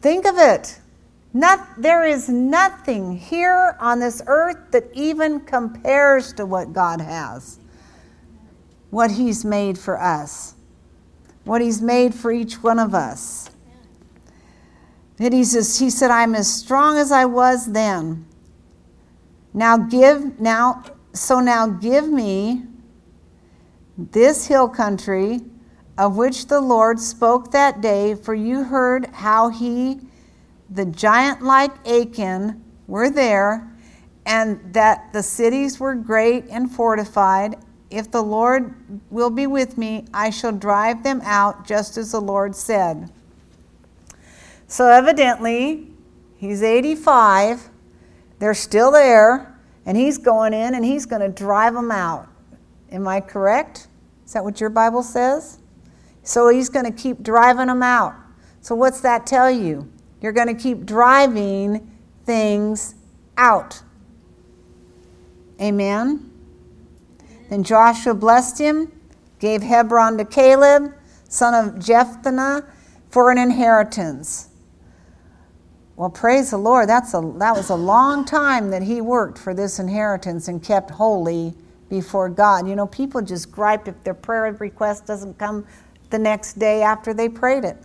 [0.01, 0.79] Think of it.
[1.35, 7.59] Not, there is nothing here on this earth that even compares to what God has,
[8.89, 10.55] what He's made for us
[11.45, 13.49] what He's made for each one of us.
[15.17, 18.25] And he says, He said, I'm as strong as I was then.
[19.53, 22.63] Now give, now, so now give me
[23.97, 25.39] this hill country
[25.97, 30.01] of which the Lord spoke that day, for you heard how he,
[30.69, 33.71] the giant like Achan, were there,
[34.25, 37.55] and that the cities were great and fortified.
[37.89, 38.75] If the Lord
[39.09, 43.11] will be with me, I shall drive them out, just as the Lord said.
[44.67, 45.91] So, evidently,
[46.37, 47.69] he's 85,
[48.39, 52.27] they're still there, and he's going in and he's going to drive them out.
[52.91, 53.87] Am I correct?
[54.25, 55.59] Is that what your Bible says?
[56.23, 58.15] So he's going to keep driving them out.
[58.61, 59.91] So, what's that tell you?
[60.25, 61.87] You're going to keep driving
[62.25, 62.95] things
[63.37, 63.79] out.
[65.61, 66.31] Amen.
[67.51, 68.91] Then Joshua blessed him,
[69.37, 70.95] gave Hebron to Caleb,
[71.29, 72.67] son of Jephunneh,
[73.07, 74.49] for an inheritance.
[75.95, 76.89] Well, praise the Lord.
[76.89, 80.89] That's a, that was a long time that he worked for this inheritance and kept
[80.89, 81.53] holy
[81.87, 82.67] before God.
[82.67, 85.67] You know, people just gripe if their prayer request doesn't come
[86.09, 87.77] the next day after they prayed it.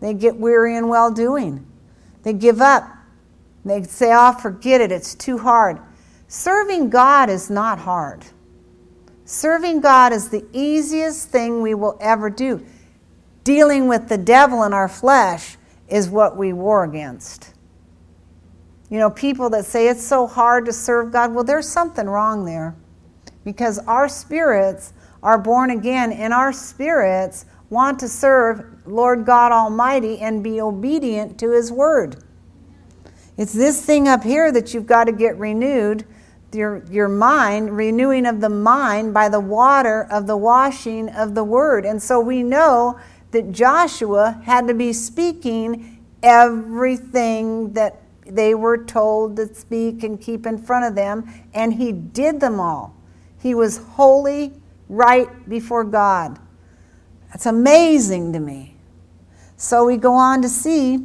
[0.00, 1.66] They get weary in well doing.
[2.22, 2.88] They give up.
[3.64, 5.80] They say, oh, forget it, it's too hard.
[6.28, 8.24] Serving God is not hard.
[9.24, 12.64] Serving God is the easiest thing we will ever do.
[13.44, 15.56] Dealing with the devil in our flesh
[15.88, 17.54] is what we war against.
[18.90, 22.44] You know, people that say it's so hard to serve God, well, there's something wrong
[22.44, 22.74] there.
[23.44, 30.18] Because our spirits are born again, and our spirits want to serve Lord God Almighty
[30.18, 32.22] and be obedient to His word.
[33.36, 36.04] It's this thing up here that you've got to get renewed
[36.52, 41.44] your, your mind, renewing of the mind by the water of the washing of the
[41.44, 41.84] word.
[41.84, 42.98] And so we know
[43.30, 50.46] that Joshua had to be speaking everything that they were told to speak and keep
[50.46, 52.94] in front of them, and he did them all.
[53.38, 54.52] He was holy
[54.88, 56.38] right before God.
[57.30, 58.76] That's amazing to me.
[59.56, 60.98] So we go on to see.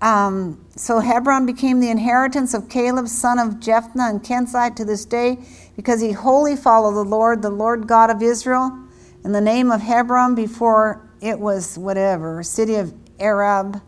[0.00, 5.04] Um, so Hebron became the inheritance of Caleb, son of Jephunneh and Kenizzite to this
[5.04, 5.38] day,
[5.76, 8.78] because he wholly followed the Lord, the Lord God of Israel.
[9.22, 13.80] And the name of Hebron before it was whatever, city of Arab,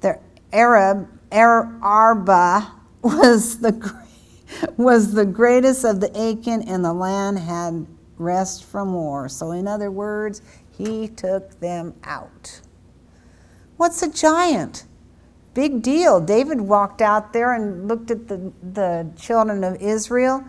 [0.00, 0.20] the
[0.52, 3.96] Arab, Arba was the
[4.76, 9.28] was the greatest of the Achan, and the land had rest from war.
[9.28, 10.42] So, in other words,
[10.78, 12.60] he took them out.
[13.76, 14.84] What's a giant?
[15.52, 16.20] Big deal.
[16.20, 20.44] David walked out there and looked at the, the children of Israel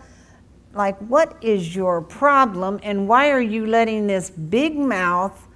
[0.72, 2.80] like, What is your problem?
[2.82, 5.48] And why are you letting this big mouth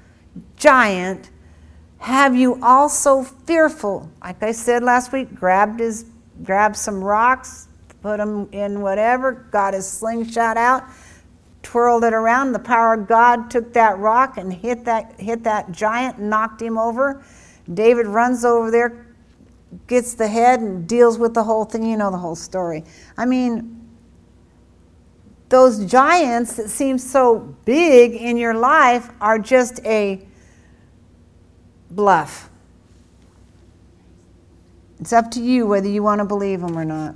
[0.56, 1.30] giant
[1.98, 4.10] have you all so fearful?
[4.22, 6.06] Like I said last week, grabbed his
[6.42, 7.68] grabbed some rocks,
[8.02, 10.84] put them in whatever, got his slingshot out,
[11.64, 12.52] twirled it around.
[12.52, 16.78] The power of God took that rock and hit that, hit that giant, knocked him
[16.78, 17.24] over.
[17.72, 19.06] David runs over there,
[19.88, 21.84] gets the head, and deals with the whole thing.
[21.84, 22.84] You know the whole story.
[23.16, 23.80] I mean,
[25.48, 30.26] those giants that seem so big in your life are just a
[31.90, 32.50] bluff.
[35.00, 37.14] It's up to you whether you want to believe them or not.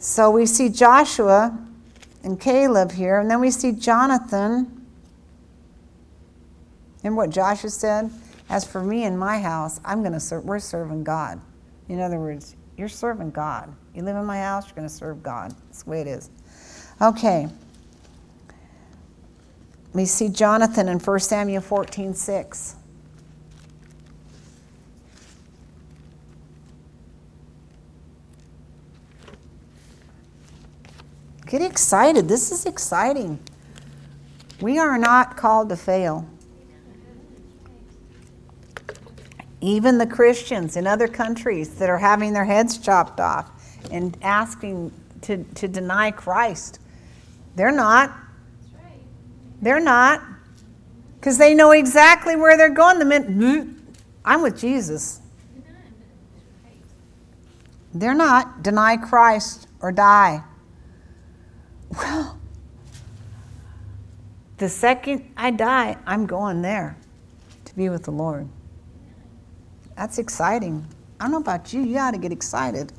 [0.00, 1.56] So we see Joshua
[2.24, 4.86] and Caleb here, and then we see Jonathan.
[7.04, 8.10] And what Joshua said?
[8.48, 11.38] As for me and my house, I'm going to serve, we're serving God.
[11.88, 13.72] In other words, you're serving God.
[13.94, 15.54] You live in my house, you're going to serve God.
[15.66, 16.30] That's the way it is.
[17.02, 17.46] Okay.
[19.92, 22.76] We see Jonathan in 1 Samuel 14 6.
[31.50, 32.28] Get excited.
[32.28, 33.40] This is exciting.
[34.60, 36.24] We are not called to fail.
[39.60, 43.50] Even the Christians in other countries that are having their heads chopped off
[43.90, 46.78] and asking to, to deny Christ,
[47.56, 48.16] they're not.
[49.60, 50.22] They're not.
[51.16, 53.76] Because they know exactly where they're going the minute mm,
[54.24, 55.20] I'm with Jesus.
[57.92, 58.62] They're not.
[58.62, 60.44] Deny Christ or die.
[61.90, 62.38] Well,
[64.58, 66.96] the second I die, I'm going there
[67.64, 68.48] to be with the Lord.
[69.96, 70.86] That's exciting.
[71.18, 72.92] I don't know about you, you got to get excited.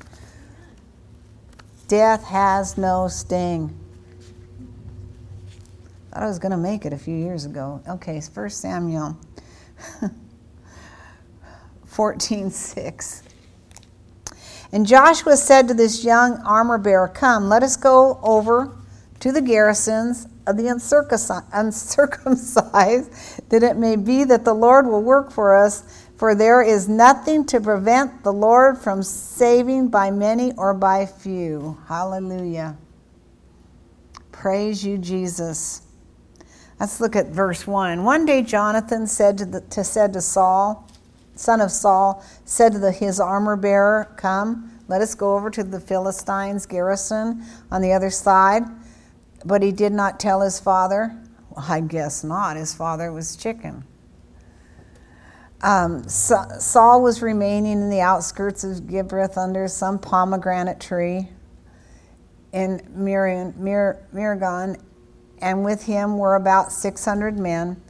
[1.88, 3.78] Death has no sting.
[6.10, 7.82] Thought I was going to make it a few years ago.
[7.88, 9.16] Okay, First Samuel
[11.84, 13.22] 14 6.
[14.72, 18.74] And Joshua said to this young armor bearer, Come, let us go over
[19.22, 21.48] to the garrisons of the uncircumcised,
[23.50, 26.08] that it may be that the Lord will work for us.
[26.16, 31.78] For there is nothing to prevent the Lord from saving by many or by few.
[31.86, 32.76] Hallelujah.
[34.32, 35.82] Praise you, Jesus.
[36.80, 38.02] Let's look at verse 1.
[38.02, 40.88] One day Jonathan said to, the, to, said to Saul,
[41.36, 45.62] son of Saul, said to the, his armor bearer, Come, let us go over to
[45.62, 48.64] the Philistines' garrison on the other side.
[49.44, 51.16] But he did not tell his father.
[51.50, 52.56] Well, I guess not.
[52.56, 53.84] His father was chicken.
[55.62, 61.28] Um, Saul was remaining in the outskirts of Gibeah under some pomegranate tree
[62.52, 64.80] in Migron,
[65.40, 67.80] and with him were about 600 men.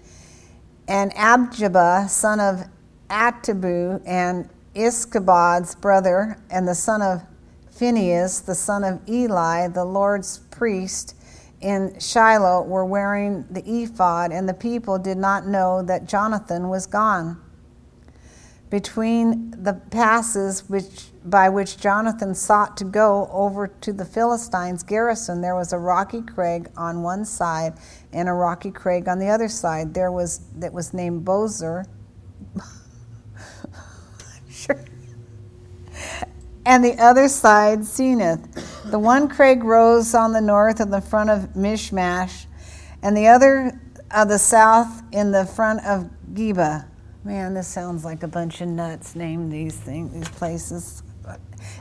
[0.86, 2.66] And Abijah, son of
[3.08, 7.22] Ahitubu, and Ichabod's brother, and the son of
[7.70, 11.16] Phinehas, the son of Eli, the Lord's priest,
[11.62, 16.86] in Shiloh were wearing the ephod, and the people did not know that Jonathan was
[16.86, 17.40] gone.
[18.68, 25.40] Between the passes which, by which Jonathan sought to go over to the Philistines' garrison,
[25.40, 27.74] there was a rocky crag on one side
[28.12, 29.94] and a rocky crag on the other side.
[29.94, 31.86] There was that was named Bozez.
[36.64, 38.90] And the other side Seneh.
[38.90, 42.46] The one crag rose on the north in the front of Michmash,
[43.02, 46.86] and the other of the south in the front of Geba.
[47.24, 49.16] Man, this sounds like a bunch of nuts.
[49.16, 51.02] Name these things, these places.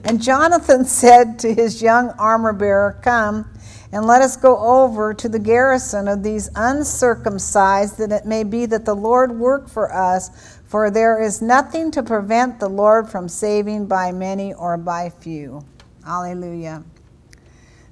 [0.03, 3.49] And Jonathan said to his young armor bearer, Come
[3.91, 8.65] and let us go over to the garrison of these uncircumcised, that it may be
[8.67, 13.27] that the Lord work for us for there is nothing to prevent the Lord from
[13.27, 15.65] saving by many or by few.
[16.05, 16.85] Hallelujah.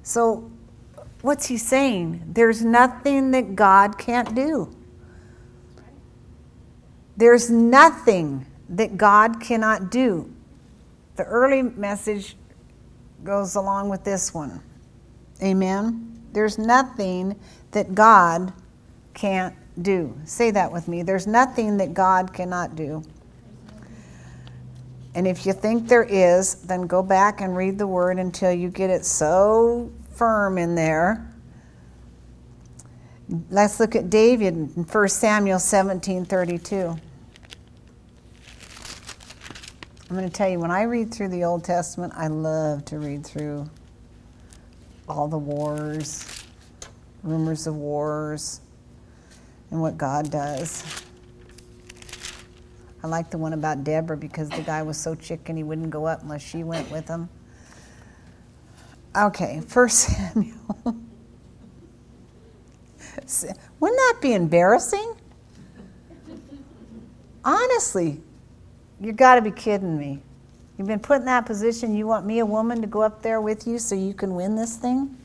[0.02, 0.50] So,
[1.20, 2.22] what's he saying?
[2.26, 4.74] There's nothing that God can't do.
[7.18, 10.32] There's nothing that God cannot do.
[11.16, 12.34] The early message
[13.22, 14.58] goes along with this one.
[15.42, 16.18] Amen.
[16.32, 17.38] There's nothing
[17.72, 18.54] that God
[19.12, 20.16] can't do.
[20.24, 21.02] Say that with me.
[21.02, 23.02] There's nothing that God cannot do.
[25.14, 28.68] And if you think there is, then go back and read the word until you
[28.68, 31.26] get it so firm in there.
[33.50, 36.96] Let's look at David in 1 Samuel 17 32.
[40.08, 42.98] I'm going to tell you, when I read through the Old Testament, I love to
[42.98, 43.70] read through
[45.08, 46.44] all the wars,
[47.22, 48.60] rumors of wars
[49.70, 50.84] and what God does.
[53.02, 56.06] I like the one about Deborah because the guy was so chicken he wouldn't go
[56.06, 57.28] up unless she went with him.
[59.16, 60.56] Okay, First Samuel.
[63.80, 65.14] Wouldn't that be embarrassing?
[67.44, 68.20] Honestly,
[69.00, 70.20] you got to be kidding me.
[70.76, 71.94] You've been put in that position.
[71.94, 74.56] You want me, a woman, to go up there with you so you can win
[74.56, 75.16] this thing?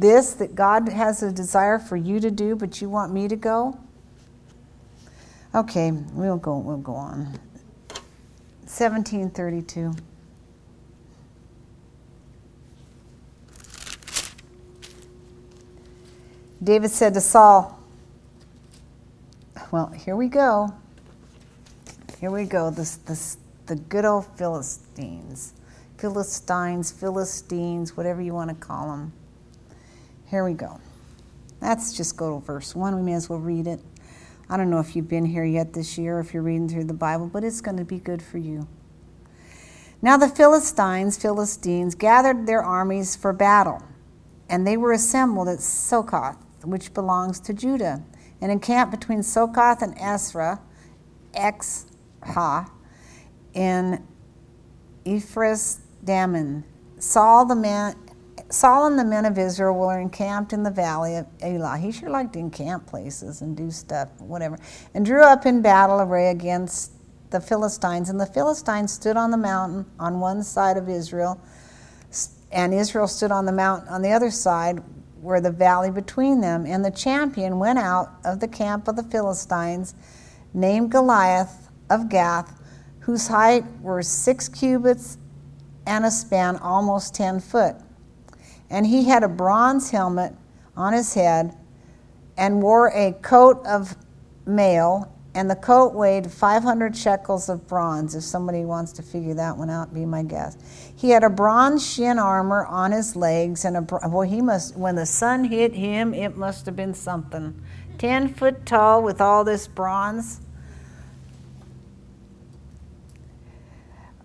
[0.00, 3.36] This that God has a desire for you to do, but you want me to
[3.36, 3.78] go?
[5.54, 7.38] Okay, we'll go we'll go on.
[8.64, 9.92] 1732.
[16.62, 17.78] David said to Saul,
[19.70, 20.74] Well, here we go.
[22.20, 22.70] Here we go.
[22.70, 25.54] This, this, the good old Philistines.
[25.96, 29.12] Philistines, Philistines, whatever you want to call them.
[30.30, 30.78] Here we go.
[31.60, 32.94] Let's just go to verse 1.
[32.94, 33.80] We may as well read it.
[34.48, 36.94] I don't know if you've been here yet this year, if you're reading through the
[36.94, 38.68] Bible, but it's going to be good for you.
[40.00, 43.82] Now the Philistines, Philistines, gathered their armies for battle,
[44.48, 48.04] and they were assembled at Sokoth, which belongs to Judah,
[48.40, 50.60] and encamped between Sokoth and Esra,
[51.34, 51.86] ex
[52.22, 52.70] Ha,
[53.52, 54.06] in
[55.04, 55.58] Ephraim
[56.04, 56.62] Dammon.
[57.00, 57.96] Saul the man
[58.50, 61.78] Saul and the men of Israel were encamped in the valley of Elah.
[61.78, 64.58] He sure liked to encamp places and do stuff, whatever.
[64.92, 66.92] And drew up in battle array against
[67.30, 68.10] the Philistines.
[68.10, 71.40] And the Philistines stood on the mountain on one side of Israel,
[72.50, 74.82] and Israel stood on the mountain on the other side,
[75.20, 76.66] where the valley between them.
[76.66, 79.94] And the champion went out of the camp of the Philistines,
[80.52, 82.60] named Goliath of Gath,
[82.98, 85.18] whose height were six cubits
[85.86, 87.76] and a span almost ten foot
[88.70, 90.34] and he had a bronze helmet
[90.76, 91.56] on his head
[92.36, 93.96] and wore a coat of
[94.46, 98.16] mail and the coat weighed 500 shekels of bronze.
[98.16, 100.60] If somebody wants to figure that one out, be my guest.
[100.96, 104.76] He had a bronze shin armor on his legs, and a boy, he must.
[104.76, 107.62] When the sun hit him, it must have been something.
[107.96, 110.40] Ten foot tall with all this bronze.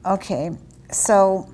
[0.04, 0.52] Okay,
[0.92, 1.54] so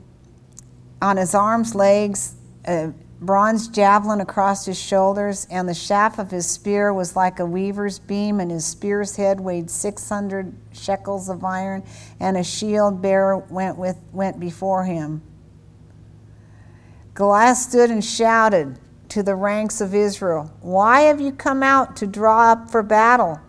[1.01, 2.35] on his arms, legs,
[2.65, 7.45] a bronze javelin across his shoulders, and the shaft of his spear was like a
[7.45, 11.83] weaver's beam, and his spear's head weighed 600 shekels of iron,
[12.19, 15.21] and a shield bearer went, with, went before him.
[17.13, 22.07] Goliath stood and shouted to the ranks of Israel, Why have you come out to
[22.07, 23.39] draw up for battle?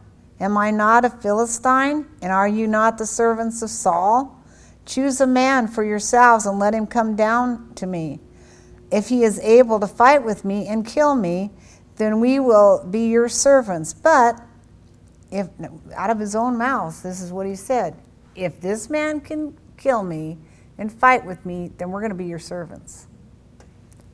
[0.40, 2.06] Am I not a Philistine?
[2.20, 4.42] And are you not the servants of Saul?
[4.84, 8.18] Choose a man for yourselves and let him come down to me.
[8.92, 11.50] If he is able to fight with me and kill me,
[11.96, 13.94] then we will be your servants.
[13.94, 14.40] But
[15.30, 15.48] if
[15.94, 17.96] out of his own mouth, this is what he said
[18.34, 20.38] if this man can kill me
[20.78, 23.06] and fight with me, then we're going to be your servants.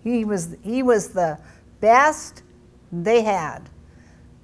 [0.02, 1.38] He was, he was the
[1.80, 2.42] best
[2.90, 3.68] they had.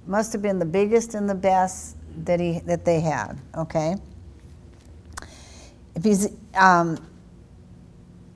[0.07, 3.95] Must have been the biggest and the best that, he, that they had, okay?
[5.95, 6.97] If he's, um,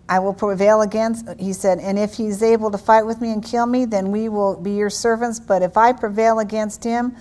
[0.10, 3.46] I will prevail against, he said, and if he's able to fight with me and
[3.46, 5.40] kill me, then we will be your servants.
[5.40, 7.16] But if I prevail against him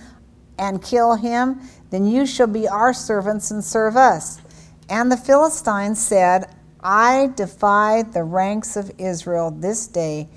[0.57, 1.61] and kill him,
[1.91, 4.41] then you shall be our servants and serve us.
[4.89, 10.27] And the Philistines said, I defy the ranks of Israel this day.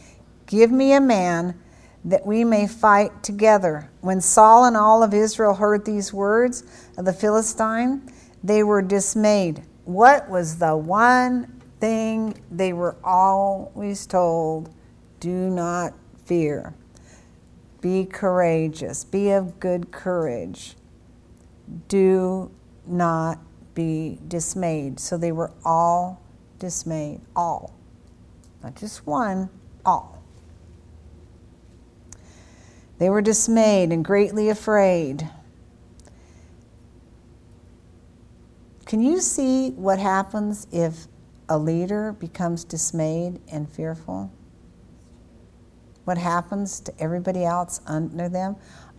[0.44, 1.59] Give me a man
[2.05, 3.88] that we may fight together.
[4.03, 6.64] When Saul and all of Israel heard these words
[6.98, 8.03] of the Philistine,
[8.44, 14.72] they were dismayed what was the one thing they were always told?
[15.18, 15.93] Do not
[16.24, 16.74] fear.
[17.80, 19.03] Be courageous.
[19.03, 20.76] Be of good courage.
[21.89, 22.53] Do
[22.87, 23.41] not
[23.74, 25.01] be dismayed.
[25.01, 26.22] So they were all
[26.61, 27.20] dismayed.
[27.35, 27.74] All.
[28.62, 29.51] Not just one,
[29.85, 30.22] all.
[32.99, 35.28] They were dismayed and greatly afraid.
[38.87, 41.09] Can you see what happens if
[41.53, 44.32] a leader becomes dismayed and fearful?
[46.05, 48.57] What happens to everybody else under them?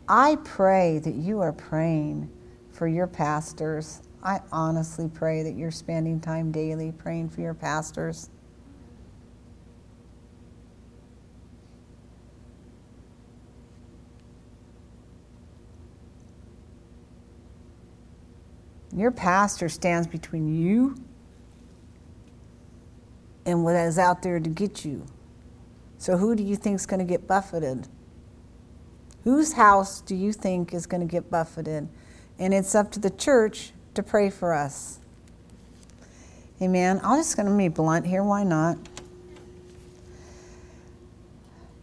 [0.08, 2.30] I pray that you are praying
[2.72, 4.04] for your pastors.
[4.22, 8.30] I honestly pray that you're spending time daily praying for your pastors.
[18.96, 20.96] Your pastor stands between you
[23.46, 25.06] and what is out there to get you.
[25.98, 27.88] So, who do you think is going to get buffeted?
[29.24, 31.88] Whose house do you think is going to get buffeted?
[32.38, 35.00] And it's up to the church to pray for us.
[36.62, 37.00] Amen.
[37.04, 38.24] I'm just going to be blunt here.
[38.24, 38.78] Why not?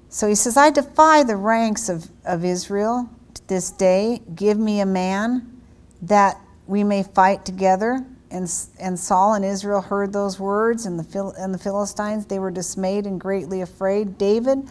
[0.09, 3.09] So he says, I defy the ranks of, of Israel
[3.47, 4.21] this day.
[4.35, 5.63] Give me a man
[6.03, 8.05] that we may fight together.
[8.31, 12.53] And, and Saul and Israel heard those words, and the, and the Philistines, they were
[12.53, 14.19] dismayed and greatly afraid.
[14.19, 14.69] David,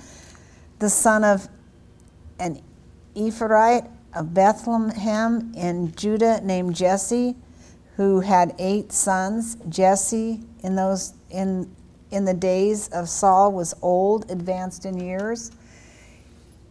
[0.80, 1.50] the son of
[2.40, 2.62] an
[3.16, 3.84] Ephraite
[4.14, 7.36] of Bethlehem in Judah, named Jesse,
[7.98, 9.58] who had eight sons.
[9.68, 11.70] Jesse, in, those, in,
[12.12, 15.52] in the days of Saul, was old, advanced in years.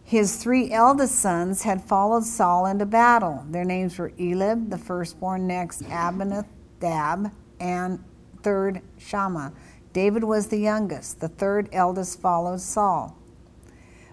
[0.03, 3.45] His three eldest sons had followed Saul into battle.
[3.51, 5.83] Their names were Eliab, the firstborn, next
[6.81, 8.03] Abinadab, and
[8.41, 9.53] third Shammah.
[9.91, 11.19] David was the youngest.
[11.19, 13.17] The third eldest followed Saul.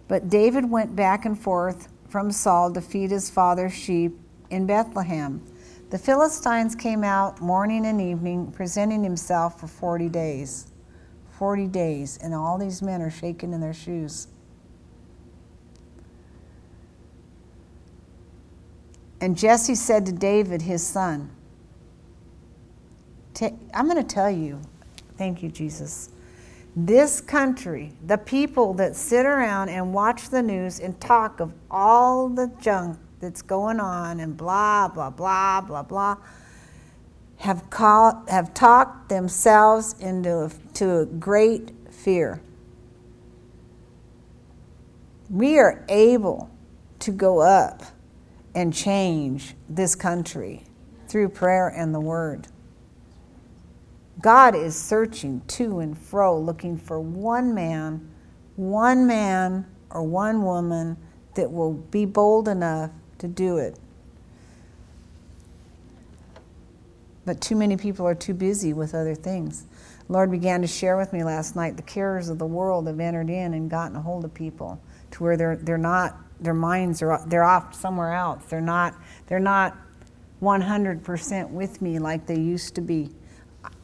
[0.09, 4.19] But David went back and forth from Saul to feed his father's sheep
[4.51, 5.43] in Bethlehem.
[5.91, 10.67] The Philistines came out morning and evening, presenting himself for 40 days.
[11.39, 14.29] 40 days, and all these men are shaking in their shoes.
[19.21, 21.36] And Jesse said to David, his son,
[23.43, 24.61] I'm going to tell you,
[25.17, 26.11] thank you, Jesus.
[26.75, 32.29] This country, the people that sit around and watch the news and talk of all
[32.29, 36.17] the junk that's going on and blah, blah, blah, blah, blah,
[37.39, 42.41] have, called, have talked themselves into to great fear.
[45.31, 46.51] We are able
[47.01, 47.83] to go up
[48.55, 50.65] and change this country
[51.09, 52.49] through prayer and the word.
[54.27, 58.13] God is searching to and fro, looking for one man,
[58.57, 60.97] one man or one woman
[61.37, 63.79] that will be bold enough to do it.
[67.25, 69.69] But too many people are too busy with other things.
[70.09, 73.31] Lord began to share with me last night the cares of the world have entered
[73.31, 74.81] in and gotten a hold of people
[75.13, 78.45] to where they're, they're not, their minds are, they're off somewhere else.
[78.47, 78.93] They're not,
[79.29, 79.77] they're not
[80.43, 83.11] 100% with me like they used to be.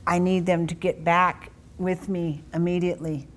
[0.06, 3.28] I need them to get back with me immediately.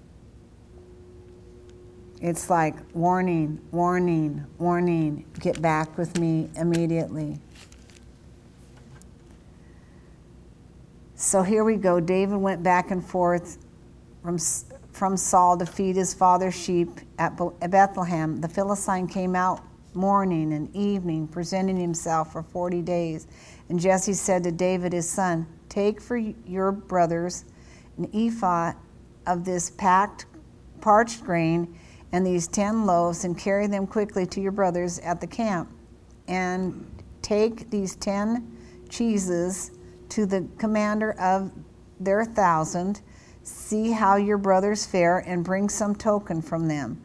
[2.22, 7.40] It's like warning, warning, warning, get back with me immediately.
[11.16, 12.00] So here we go.
[12.00, 13.58] David went back and forth
[14.22, 14.38] from,
[14.92, 17.38] from Saul to feed his father's sheep at
[17.70, 18.42] Bethlehem.
[18.42, 19.62] The Philistine came out
[19.94, 23.28] morning and evening, presenting himself for 40 days.
[23.70, 27.44] And Jesse said to David his son, Take for your brothers
[27.98, 28.72] an ephah
[29.28, 30.26] of this packed,
[30.80, 31.78] parched grain
[32.14, 35.70] and these ten loaves, and carry them quickly to your brothers at the camp.
[36.30, 38.58] And take these ten
[38.88, 39.72] cheeses
[40.08, 41.52] to the commander of
[42.00, 43.02] their thousand.
[43.44, 47.04] See how your brothers fare, and bring some token from them.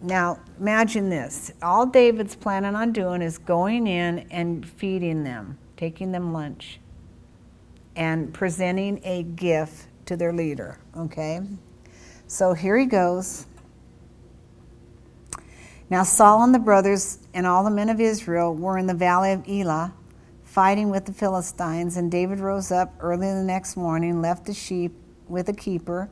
[0.00, 1.52] Now, imagine this.
[1.60, 6.80] All David's planning on doing is going in and feeding them, taking them lunch,
[7.96, 10.78] and presenting a gift to their leader.
[10.96, 11.40] Okay?
[12.28, 13.46] So here he goes.
[15.90, 19.32] Now, Saul and the brothers and all the men of Israel were in the valley
[19.32, 19.94] of Elah
[20.44, 24.92] fighting with the Philistines, and David rose up early the next morning, left the sheep
[25.28, 26.08] with a keeper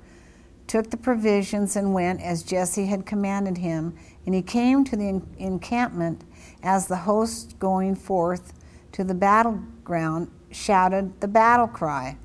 [0.67, 3.95] took the provisions and went as Jesse had commanded him.
[4.27, 6.25] And he came to the encampment
[6.63, 8.53] as the host going forth
[8.93, 12.17] to the battleground shouted the battle cry.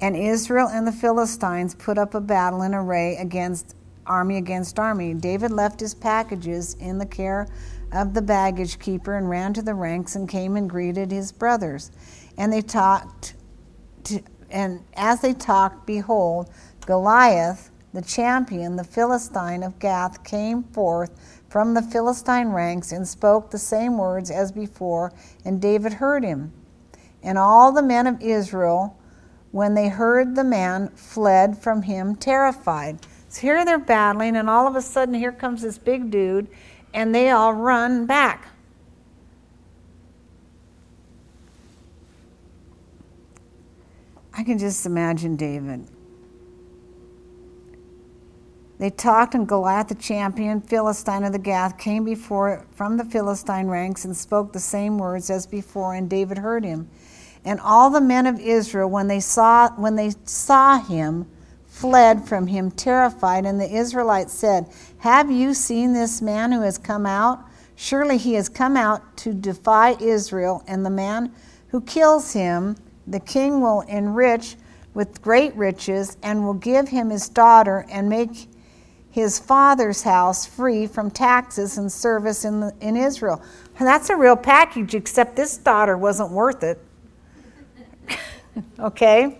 [0.00, 3.74] And Israel and the Philistines put up a battle in array against
[4.06, 5.14] army against army.
[5.14, 7.46] David left his packages in the care
[7.92, 11.90] of the baggage keeper and ran to the ranks and came and greeted his brothers.
[12.36, 13.34] And they talked
[14.04, 16.50] to, and as they talked, behold,
[16.86, 23.50] Goliath, the champion, the Philistine of Gath, came forth from the Philistine ranks and spoke
[23.50, 25.12] the same words as before,
[25.44, 26.52] and David heard him.
[27.22, 28.96] And all the men of Israel,
[29.52, 32.98] when they heard the man, fled from him terrified.
[33.28, 36.48] So here they're battling, and all of a sudden, here comes this big dude,
[36.94, 38.48] and they all run back.
[44.32, 45.86] I can just imagine David.
[48.78, 53.66] They talked, and Goliath, the champion Philistine of the Gath, came before from the Philistine
[53.66, 56.88] ranks and spoke the same words as before, and David heard him.
[57.44, 61.26] And all the men of Israel, when they saw when they saw him,
[61.66, 63.46] fled from him, terrified.
[63.46, 64.66] And the Israelites said,
[64.98, 67.44] Have you seen this man who has come out?
[67.74, 71.32] Surely he has come out to defy Israel, and the man
[71.68, 72.76] who kills him,
[73.06, 74.56] the king will enrich
[74.92, 78.48] with great riches, and will give him his daughter, and make
[79.10, 83.42] his father's house free from taxes and service in, the, in Israel.
[83.78, 86.78] And that's a real package, except this daughter wasn't worth it.
[88.78, 89.38] okay?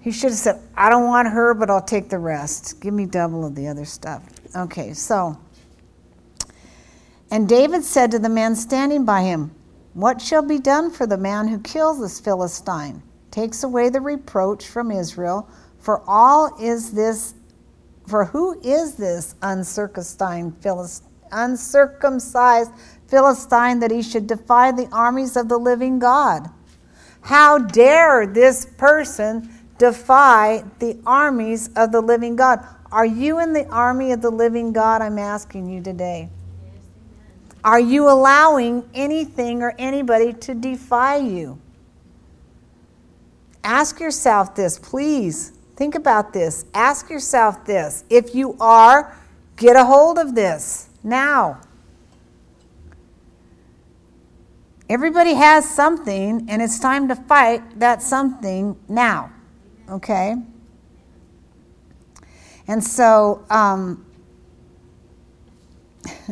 [0.00, 2.80] He should have said, I don't want her, but I'll take the rest.
[2.80, 4.22] Give me double of the other stuff.
[4.54, 5.36] Okay, so.
[7.30, 9.52] And David said to the man standing by him,
[9.94, 14.68] What shall be done for the man who kills this Philistine, takes away the reproach
[14.68, 15.48] from Israel?
[15.80, 17.34] For all is this
[18.06, 21.02] for who is this uncircumcised
[23.08, 26.48] Philistine that he should defy the armies of the living God?
[27.26, 32.64] How dare this person defy the armies of the living God?
[32.92, 35.02] Are you in the army of the living God?
[35.02, 36.28] I'm asking you today.
[37.64, 41.58] Are you allowing anything or anybody to defy you?
[43.64, 45.50] Ask yourself this, please.
[45.74, 46.64] Think about this.
[46.74, 48.04] Ask yourself this.
[48.08, 49.18] If you are,
[49.56, 51.60] get a hold of this now.
[54.88, 59.32] Everybody has something, and it's time to fight that something now.
[59.88, 60.36] Okay?
[62.68, 64.06] And so, um,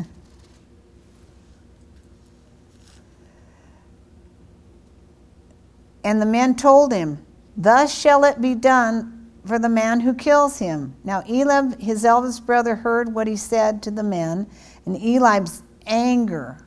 [6.04, 7.26] and the men told him,
[7.56, 10.94] Thus shall it be done for the man who kills him.
[11.02, 14.46] Now Eliab, his eldest brother, heard what he said to the men,
[14.86, 16.58] and Eliab's anger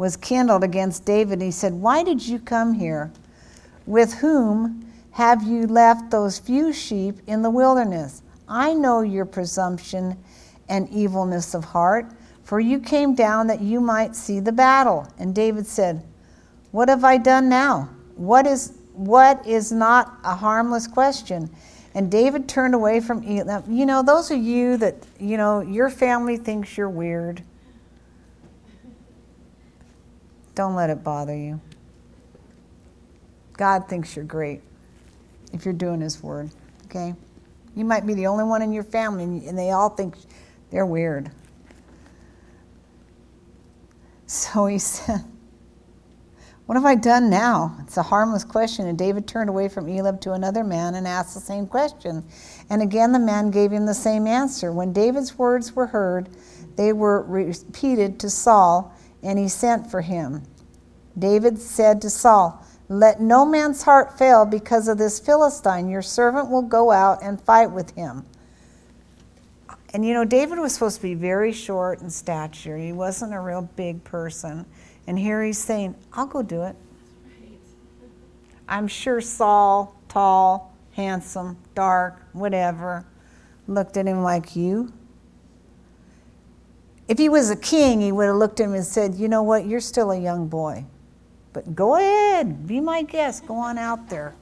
[0.00, 1.42] was kindled against David.
[1.42, 3.12] He said, Why did you come here?
[3.84, 8.22] With whom have you left those few sheep in the wilderness?
[8.48, 10.16] I know your presumption
[10.70, 12.06] and evilness of heart,
[12.44, 15.06] for you came down that you might see the battle.
[15.18, 16.02] And David said,
[16.70, 17.90] What have I done now?
[18.16, 21.50] What is, what is not a harmless question?
[21.94, 23.64] And David turned away from Eliab.
[23.68, 27.42] You know, those are you that, you know, your family thinks you're weird.
[30.60, 31.58] Don't let it bother you.
[33.54, 34.60] God thinks you're great
[35.54, 36.50] if you're doing His word,
[36.84, 37.14] okay?
[37.74, 40.16] You might be the only one in your family, and they all think
[40.70, 41.30] they're weird.
[44.26, 45.24] So he said,
[46.66, 47.78] What have I done now?
[47.80, 48.86] It's a harmless question.
[48.86, 52.22] And David turned away from Eliab to another man and asked the same question.
[52.68, 54.72] And again the man gave him the same answer.
[54.72, 56.28] When David's words were heard,
[56.76, 60.42] they were repeated to Saul, and he sent for him.
[61.20, 65.88] David said to Saul, Let no man's heart fail because of this Philistine.
[65.88, 68.24] Your servant will go out and fight with him.
[69.92, 72.76] And you know, David was supposed to be very short in stature.
[72.76, 74.64] He wasn't a real big person.
[75.06, 76.76] And here he's saying, I'll go do it.
[78.68, 83.04] I'm sure Saul, tall, handsome, dark, whatever,
[83.66, 84.92] looked at him like you.
[87.08, 89.42] If he was a king, he would have looked at him and said, You know
[89.42, 89.66] what?
[89.66, 90.84] You're still a young boy.
[91.52, 94.34] But go ahead, be my guest, go on out there.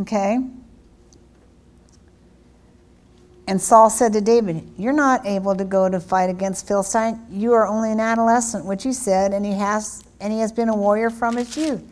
[0.00, 0.38] Okay?
[3.46, 7.26] And Saul said to David, You're not able to go to fight against Philistine.
[7.30, 10.70] You are only an adolescent, which he said, and he has and he has been
[10.70, 11.82] a warrior from his youth.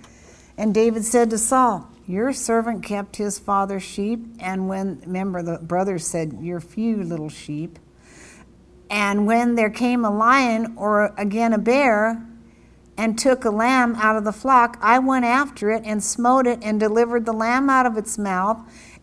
[0.56, 5.58] And David said to Saul, Your servant kept his father's sheep, and when remember the
[5.58, 7.78] brothers said, Your few little sheep.
[8.88, 12.26] And when there came a lion or again a bear,
[13.02, 16.60] and took a lamb out of the flock, I went after it and smote it
[16.62, 18.58] and delivered the lamb out of its mouth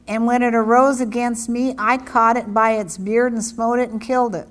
[0.09, 3.91] and when it arose against me, I caught it by its beard and smote it
[3.91, 4.47] and killed it.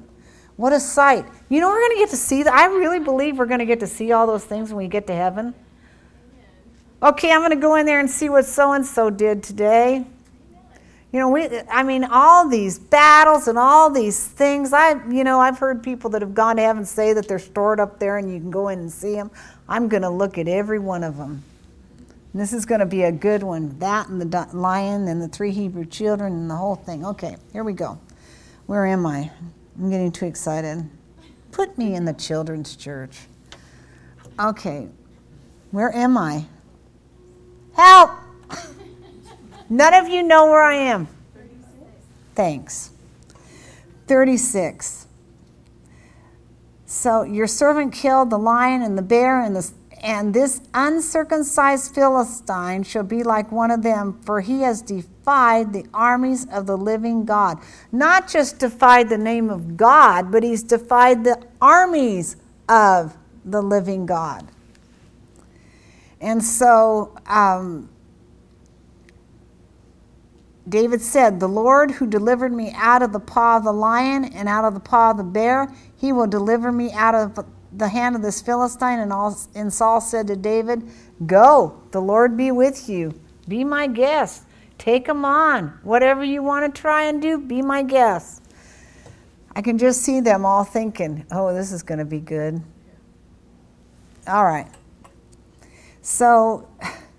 [0.55, 1.27] What a sight.
[1.49, 2.55] You know, we're going to get to see that.
[2.55, 5.09] I really believe we're going to get to see all those things when we get
[5.09, 5.55] to heaven.
[7.03, 10.07] Okay, I'm going to go in there and see what so and so did today.
[11.13, 14.75] You know, we, I mean, all these battles and all these things.
[14.75, 17.81] I, you know, I've heard people that have gone to heaven say that they're stored
[17.81, 19.31] up there and you can go in and see them.
[19.69, 21.43] I'm going to look at every one of them.
[22.35, 23.79] This is going to be a good one.
[23.79, 27.05] That and the lion and the three Hebrew children and the whole thing.
[27.05, 27.99] Okay, here we go.
[28.67, 29.31] Where am I?
[29.79, 30.89] I'm getting too excited.
[31.53, 33.21] Put me in the children's church.
[34.39, 34.89] Okay,
[35.71, 36.45] where am I?
[37.75, 38.11] Help!
[39.71, 41.07] None of you know where I am.
[41.35, 41.57] 36.
[42.35, 42.91] Thanks.
[44.07, 45.07] 36.
[46.87, 52.83] So your servant killed the lion and the bear and the and this uncircumcised Philistine
[52.85, 57.25] shall be like one of them, for he has defied the armies of the living
[57.25, 57.59] God.
[57.91, 62.37] Not just defied the name of God, but he's defied the armies
[62.69, 64.47] of the living God.
[66.21, 67.89] And so um,
[70.69, 74.49] David said, The Lord who delivered me out of the paw of the lion and
[74.49, 78.17] out of the paw of the bear, he will deliver me out of the hand
[78.17, 80.89] of this Philistine, and, all, and Saul said to David,
[81.27, 83.19] Go, the Lord be with you.
[83.47, 84.45] Be my guest.
[84.79, 85.79] Take him on.
[85.83, 88.43] Whatever you want to try and do, be my guest.
[89.55, 92.63] I can just see them all thinking, Oh, this is going to be good.
[94.27, 94.69] All right.
[96.01, 96.69] So,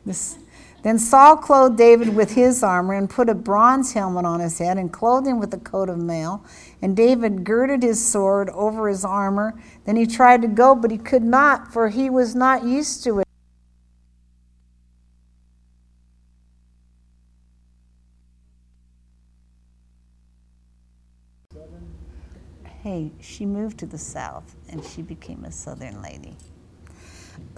[0.05, 0.38] this.
[0.81, 4.77] Then Saul clothed David with his armor and put a bronze helmet on his head
[4.77, 6.43] and clothed him with a coat of mail.
[6.81, 9.61] And David girded his sword over his armor.
[9.85, 13.19] Then he tried to go, but he could not, for he was not used to
[13.19, 13.25] it.
[22.81, 26.37] Hey, she moved to the south and she became a southern lady.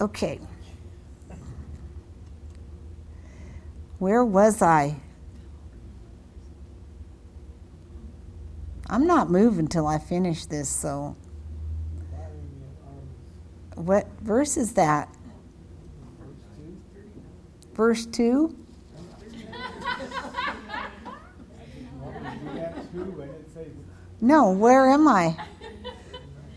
[0.00, 0.40] Okay.
[4.02, 4.96] Where was I?
[8.90, 11.14] I'm not moving till I finish this, so.
[13.76, 15.08] What verse is that?
[17.74, 18.52] Verse 2?
[24.20, 25.36] No, where am I?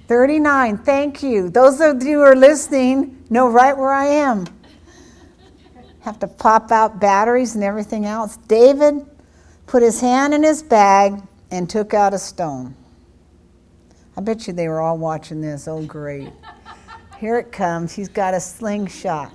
[0.07, 0.79] 39.
[0.79, 1.51] Thank you.
[1.51, 4.45] Those of you who are listening know right where I am.
[6.05, 8.37] Have to pop out batteries and everything else.
[8.47, 9.03] David
[9.65, 12.75] put his hand in his bag and took out a stone.
[14.15, 15.67] I bet you they were all watching this.
[15.67, 16.31] Oh, great.
[17.19, 17.91] Here it comes.
[17.91, 19.33] He's got a slingshot.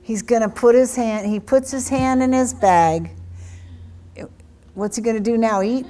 [0.00, 3.10] He's going to put his hand, he puts his hand in his bag.
[4.74, 5.60] What's he going to do now?
[5.60, 5.86] Eat?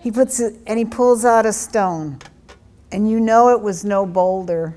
[0.00, 2.18] He puts it, and he pulls out a stone.
[2.90, 4.76] And you know it was no boulder.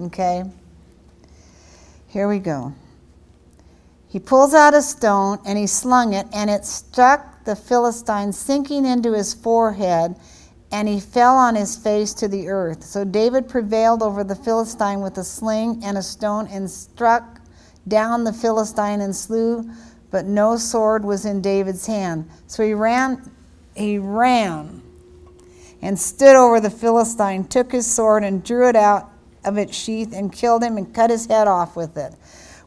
[0.00, 0.44] Okay?
[2.06, 2.72] Here we go.
[4.08, 8.86] He pulls out a stone and he slung it, and it struck the Philistine, sinking
[8.86, 10.16] into his forehead,
[10.72, 12.84] and he fell on his face to the earth.
[12.84, 17.40] So David prevailed over the Philistine with a sling and a stone and struck
[17.86, 19.70] down the Philistine and slew,
[20.10, 22.28] but no sword was in David's hand.
[22.46, 23.30] So he ran,
[23.74, 24.82] he ran
[25.80, 29.10] and stood over the Philistine, took his sword and drew it out
[29.44, 32.14] of its sheath and killed him and cut his head off with it.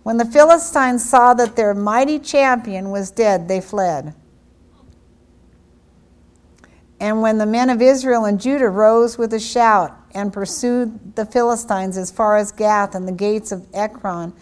[0.04, 4.16] When the Philistines saw that their mighty champion was dead, they fled.
[7.00, 11.26] And when the men of Israel and Judah rose with a shout and pursued the
[11.26, 14.34] Philistines as far as Gath and the gates of Ekron,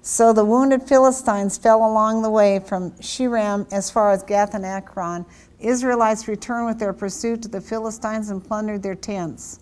[0.00, 4.64] so the wounded Philistines fell along the way from Shaaraim as far as Gath and
[4.64, 5.24] Ekron.
[5.58, 9.60] Israelites returned with their pursuit to the Philistines and plundered their tents.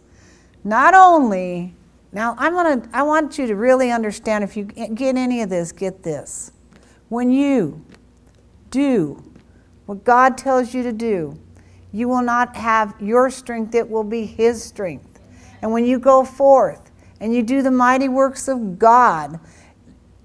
[0.65, 1.75] Not only
[2.13, 5.73] now, I'm gonna, I want you to really understand if you get any of this,
[5.73, 6.53] get this.
[7.09, 7.85] When you
[8.71, 9.23] do
[9.87, 11.39] what God tells you to do,
[11.91, 15.21] you will not have your strength, it will be His strength.
[15.63, 16.91] And when you go forth
[17.21, 19.41] and you do the mighty works of God,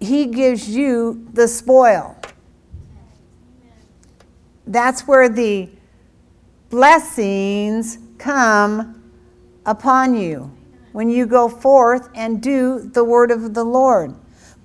[0.01, 2.17] He gives you the spoil.
[4.65, 5.69] That's where the
[6.69, 9.09] blessings come
[9.65, 10.56] upon you
[10.97, 14.15] when you go forth and do the word of the Lord.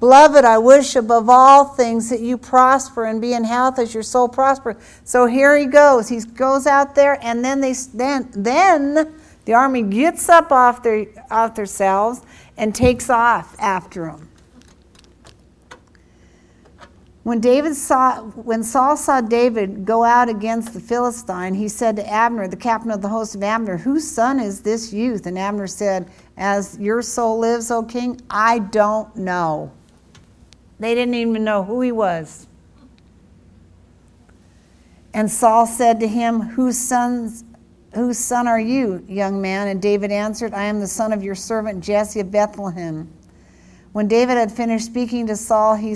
[0.00, 4.02] Beloved, I wish above all things that you prosper and be in health as your
[4.02, 4.76] soul prospers.
[5.04, 6.08] So here he goes.
[6.08, 9.14] He goes out there, and then they then then
[9.44, 12.22] the army gets up off their off themselves
[12.56, 14.30] and takes off after him.
[17.24, 22.10] When David saw when Saul saw David go out against the Philistine, he said to
[22.10, 25.68] Abner, the captain of the host of Abner, "Whose son is this youth?" And Abner
[25.68, 29.70] said, "As your soul lives, O king, I don't know."
[30.78, 32.46] They didn't even know who he was.
[35.14, 37.44] And Saul said to him, "Whose sons
[37.94, 41.34] whose son are you, young man?" And David answered, "I am the son of your
[41.34, 43.10] servant Jesse of Bethlehem."
[43.92, 45.94] When David had finished speaking to Saul, he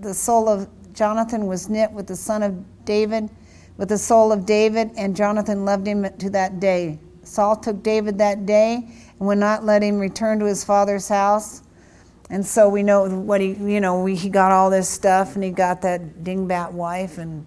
[0.00, 2.54] the soul of Jonathan was knit with the son of
[2.84, 3.28] David,
[3.76, 7.00] with the soul of David, and Jonathan loved him to that day.
[7.24, 8.88] Saul took David that day
[9.18, 11.62] and would not let him return to his father's house.
[12.30, 15.44] And so we know what he, you know, we, he got all this stuff and
[15.44, 17.46] he got that dingbat wife and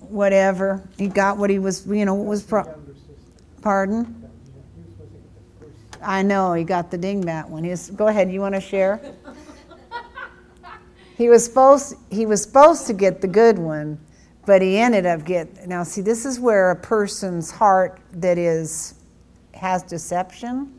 [0.00, 0.86] whatever.
[0.98, 2.78] He got what he was, you know, what was, pro-
[3.62, 4.30] pardon?
[6.02, 7.64] I know, he got the dingbat one.
[7.64, 9.00] He's, go ahead, you want to share?
[11.18, 13.98] He was supposed he was supposed to get the good one,
[14.46, 18.94] but he ended up get now see this is where a person's heart that is
[19.58, 20.72] has deception.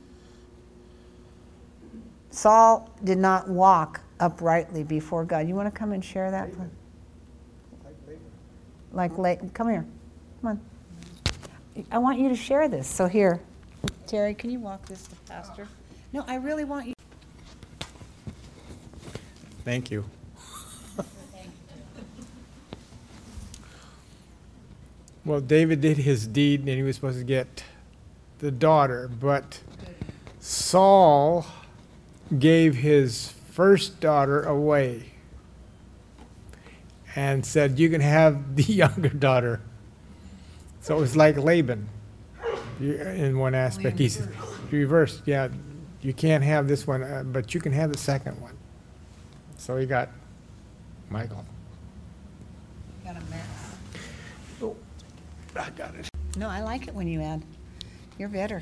[2.32, 5.48] Saul did not walk uprightly before God.
[5.48, 6.50] You want to come and share that?
[6.58, 8.20] Like labor.
[8.94, 9.86] Like late, come here.
[10.42, 11.86] Come on.
[11.92, 12.88] I want you to share this.
[12.88, 13.42] So here,
[14.08, 15.68] Terry, can you walk this to Pastor?
[16.14, 16.94] No, I really want you.
[19.66, 20.06] Thank you.
[25.26, 27.64] Well, David did his deed and he was supposed to get
[28.40, 29.62] the daughter, but
[30.40, 31.46] Saul
[32.38, 35.12] gave his first daughter away
[37.16, 39.62] and said, You can have the younger daughter.
[40.82, 41.88] So it was like Laban
[42.80, 44.00] in one aspect.
[44.00, 44.26] He's
[44.72, 45.22] reversed.
[45.26, 45.50] Yeah,
[46.02, 48.58] you can't have this one, uh, but you can have the second one.
[49.58, 50.10] So he got
[51.10, 51.46] Michal.
[53.04, 53.76] Got a mess.
[54.62, 54.76] Oh,
[55.56, 56.08] I got it.
[56.38, 57.44] No, I like it when you add.
[58.20, 58.62] You're better.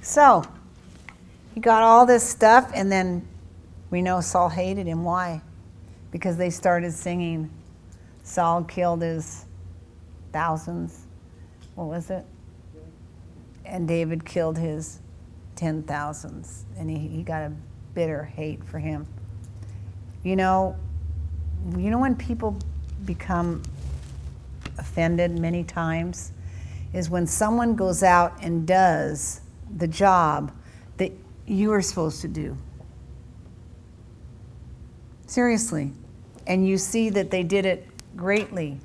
[0.00, 0.44] So,
[1.54, 3.26] he got all this stuff, and then
[3.90, 5.02] we know Saul hated him.
[5.02, 5.42] Why?
[6.12, 7.50] Because they started singing,
[8.22, 9.44] Saul killed his
[10.32, 11.04] thousands.
[11.74, 12.24] What was it?
[13.64, 15.00] And David killed his
[15.56, 16.64] ten thousands.
[16.78, 17.52] And he, he got a
[17.92, 19.04] bitter hate for him.
[20.22, 20.76] You know,
[21.76, 22.56] you know when people
[23.04, 23.62] become
[24.78, 26.32] offended many times
[26.92, 29.40] is when someone goes out and does
[29.76, 30.52] the job
[30.96, 31.12] that
[31.46, 32.56] you are supposed to do.
[35.26, 35.92] Seriously.
[36.46, 38.78] And you see that they did it greatly.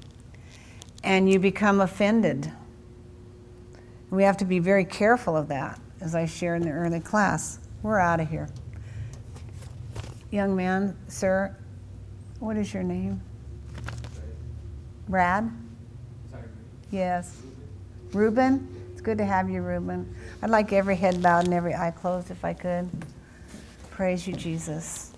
[1.04, 2.52] And you become offended.
[4.10, 7.60] We have to be very careful of that, as I shared in the early class.
[7.84, 8.50] We're out of here.
[10.32, 11.56] Young man, sir,
[12.40, 13.22] what is your name?
[15.08, 15.52] Brad?
[16.92, 17.36] Yes.
[18.14, 18.68] Reuben?
[18.92, 20.16] It's good to have you, Reuben.
[20.42, 22.90] I'd like every head bowed and every eye closed if I could.
[23.92, 25.14] Praise you, Jesus.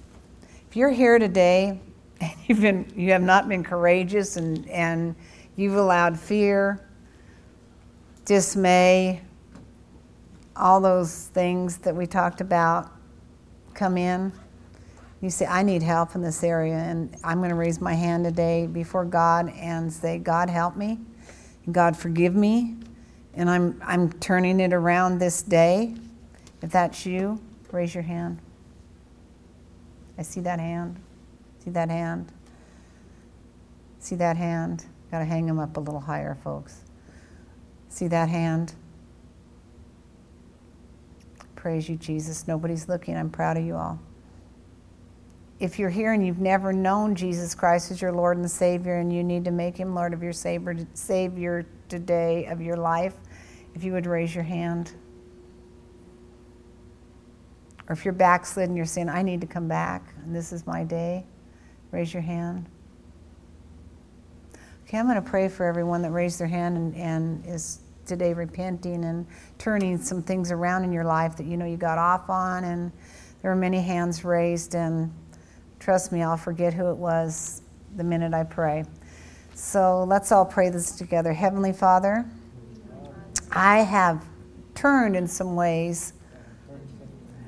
[0.70, 1.80] If you're here today
[2.22, 5.16] and you've been, you have not been courageous and, and
[5.56, 6.86] you've allowed fear,
[8.26, 9.22] dismay,
[10.58, 12.92] all those things that we talked about
[13.74, 14.34] come in,
[15.22, 18.26] you say, I need help in this area, and I'm going to raise my hand
[18.26, 21.00] today before God and say, God, help me.
[21.70, 22.76] God, forgive me.
[23.34, 25.96] And I'm, I'm turning it around this day.
[26.62, 27.42] If that's you,
[27.72, 28.40] raise your hand.
[30.18, 31.00] I see that hand.
[31.64, 32.32] See that hand.
[34.00, 34.86] See that hand.
[35.12, 36.82] Got to hang them up a little higher, folks.
[37.90, 38.74] See that hand.
[41.56, 42.48] Praise you, Jesus.
[42.48, 43.16] Nobody's looking.
[43.16, 44.00] I'm proud of you all
[45.62, 49.14] if you're here and you've never known Jesus Christ as your Lord and Savior and
[49.14, 53.14] you need to make him Lord of your Savior, Savior today of your life,
[53.76, 54.92] if you would raise your hand.
[57.88, 60.66] Or if you're backslidden, and you're saying, I need to come back and this is
[60.66, 61.28] my day,
[61.92, 62.68] raise your hand.
[64.88, 68.34] Okay, I'm going to pray for everyone that raised their hand and, and is today
[68.34, 69.28] repenting and
[69.60, 72.64] turning some things around in your life that you know you got off on.
[72.64, 72.92] And
[73.44, 75.12] there are many hands raised, and
[75.82, 77.64] Trust me, I'll forget who it was
[77.98, 78.86] the minute I pray.
[79.56, 81.34] So let's all pray this together.
[81.34, 82.24] Heavenly Father,
[83.52, 84.24] I have
[84.76, 86.14] turned in some ways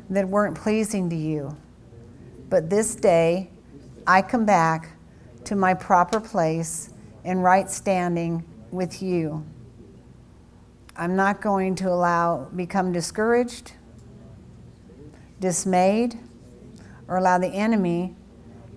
[0.09, 1.55] that weren't pleasing to you.
[2.49, 3.51] But this day,
[4.07, 4.97] I come back
[5.43, 6.89] to my proper place
[7.23, 9.45] in right standing with you.
[10.97, 13.73] I'm not going to allow become discouraged,
[15.39, 16.17] dismayed,
[17.07, 18.15] or allow the enemy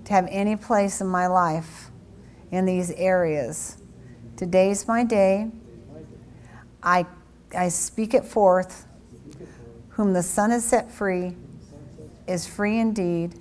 [0.06, 1.90] to have any place in my life
[2.52, 3.76] in these areas.
[4.36, 5.50] Today's my day.
[6.82, 7.06] I,
[7.56, 8.86] I speak it forth.
[9.90, 11.34] Whom the Son has set free
[12.28, 13.40] is free indeed,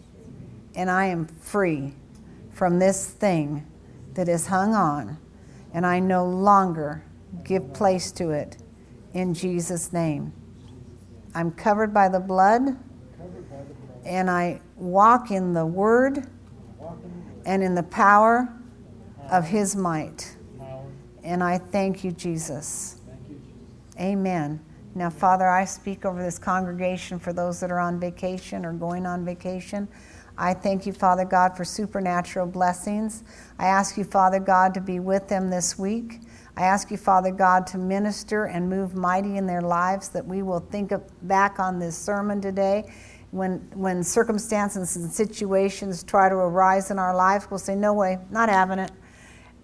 [0.73, 1.93] and I am free
[2.51, 3.67] from this thing
[4.13, 5.17] that is hung on,
[5.73, 7.03] and I no longer
[7.43, 8.57] give place to it
[9.13, 10.33] in Jesus' name.
[11.35, 12.77] I'm covered by the blood,
[14.05, 16.25] and I walk in the Word
[17.45, 18.51] and in the power
[19.29, 20.35] of his might.
[21.23, 22.99] And I thank you, Jesus.
[23.99, 24.59] Amen.
[24.93, 29.05] Now, Father, I speak over this congregation for those that are on vacation or going
[29.05, 29.87] on vacation.
[30.37, 33.23] I thank you, Father God, for supernatural blessings.
[33.57, 36.21] I ask you, Father God, to be with them this week.
[36.57, 40.41] I ask you, Father God, to minister and move mighty in their lives, that we
[40.41, 40.93] will think
[41.23, 42.91] back on this sermon today
[43.35, 48.17] when, when circumstances and situations try to arise in our life, we'll say, No way,
[48.31, 48.91] not having it.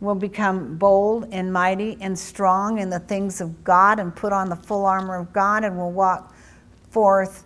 [0.02, 4.50] We'll become bold and mighty and strong in the things of God and put on
[4.50, 6.36] the full armor of God, and we'll walk
[6.90, 7.46] forth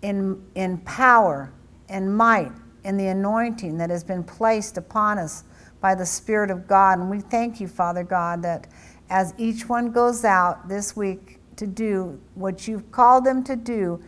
[0.00, 1.52] in, in power
[1.90, 2.52] and might
[2.84, 5.44] and the anointing that has been placed upon us
[5.82, 7.00] by the Spirit of God.
[7.00, 8.66] And we thank you, Father God, that
[9.10, 14.02] as each one goes out this week to do what you've called them to do,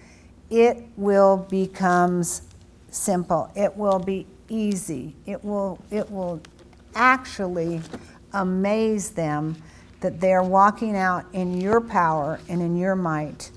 [0.51, 2.23] it will become
[2.91, 3.51] simple.
[3.55, 5.15] It will be easy.
[5.27, 6.41] It will, it will
[6.95, 7.81] actually
[8.33, 9.57] amaze them
[10.01, 13.51] that they're walking out in your power and in your might.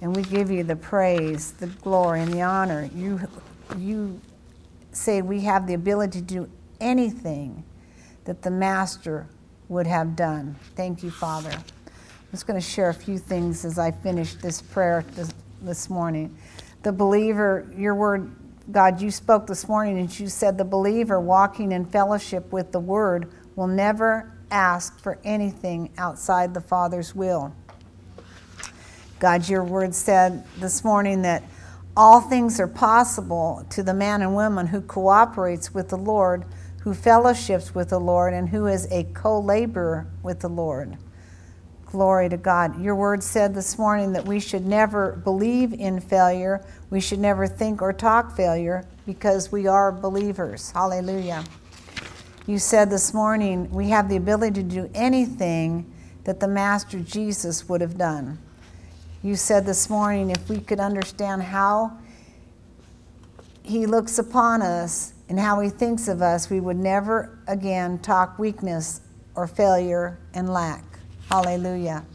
[0.00, 2.88] And we give you the praise, the glory, and the honor.
[2.94, 3.20] You,
[3.76, 4.20] you
[4.92, 6.48] say we have the ability to do
[6.80, 7.64] anything
[8.24, 9.26] that the Master
[9.68, 10.54] would have done.
[10.76, 11.50] Thank you, Father.
[11.50, 15.04] I'm just going to share a few things as I finish this prayer
[15.62, 16.36] this morning.
[16.82, 18.30] The believer, your word,
[18.70, 22.80] God, you spoke this morning and you said the believer walking in fellowship with the
[22.80, 27.54] word will never ask for anything outside the Father's will.
[29.18, 31.42] God, your word said this morning that
[31.96, 36.44] all things are possible to the man and woman who cooperates with the Lord,
[36.82, 40.96] who fellowships with the Lord, and who is a co laborer with the Lord.
[41.90, 42.78] Glory to God.
[42.82, 46.62] Your word said this morning that we should never believe in failure.
[46.90, 50.70] We should never think or talk failure because we are believers.
[50.70, 51.44] Hallelujah.
[52.46, 55.90] You said this morning we have the ability to do anything
[56.24, 58.38] that the Master Jesus would have done.
[59.22, 61.96] You said this morning if we could understand how
[63.62, 68.38] he looks upon us and how he thinks of us, we would never again talk
[68.38, 69.00] weakness
[69.34, 70.97] or failure and lack.
[71.28, 72.06] Hallelujah.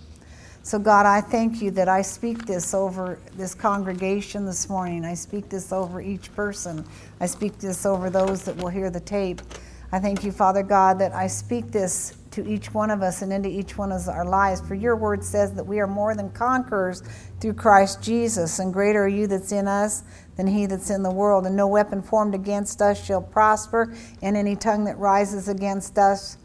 [0.64, 5.06] So, God, I thank you that I speak this over this congregation this morning.
[5.06, 6.84] I speak this over each person.
[7.20, 9.44] I speak this over those that will hear the tape.
[9.92, 13.32] I thank you, Father God, that I speak this to each one of us and
[13.32, 14.62] into each one of our lives.
[14.62, 17.04] For your word says that we are more than conquerors
[17.40, 20.02] through Christ Jesus, and greater are you that's in us
[20.38, 21.46] than he that's in the world.
[21.46, 23.94] And no weapon formed against us shall prosper,
[24.24, 26.38] and any tongue that rises against us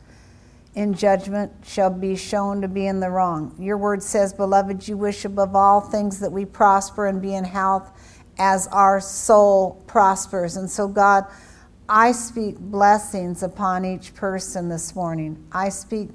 [0.75, 3.55] in judgment shall be shown to be in the wrong.
[3.59, 7.45] Your word says, Beloved, you wish above all things that we prosper and be in
[7.45, 7.91] health
[8.39, 10.57] as our soul prospers.
[10.57, 11.25] And so, God,
[11.89, 15.45] I speak blessings upon each person this morning.
[15.51, 16.11] I speak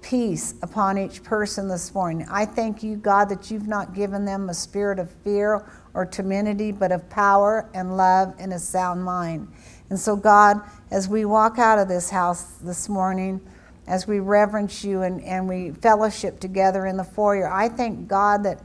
[0.00, 2.26] peace upon each person this morning.
[2.30, 6.72] I thank you, God, that you've not given them a spirit of fear or timidity,
[6.72, 9.48] but of power and love and a sound mind.
[9.90, 10.60] And so, God,
[10.90, 13.40] as we walk out of this house this morning,
[13.86, 18.44] as we reverence you and, and we fellowship together in the foyer, I thank God
[18.44, 18.60] that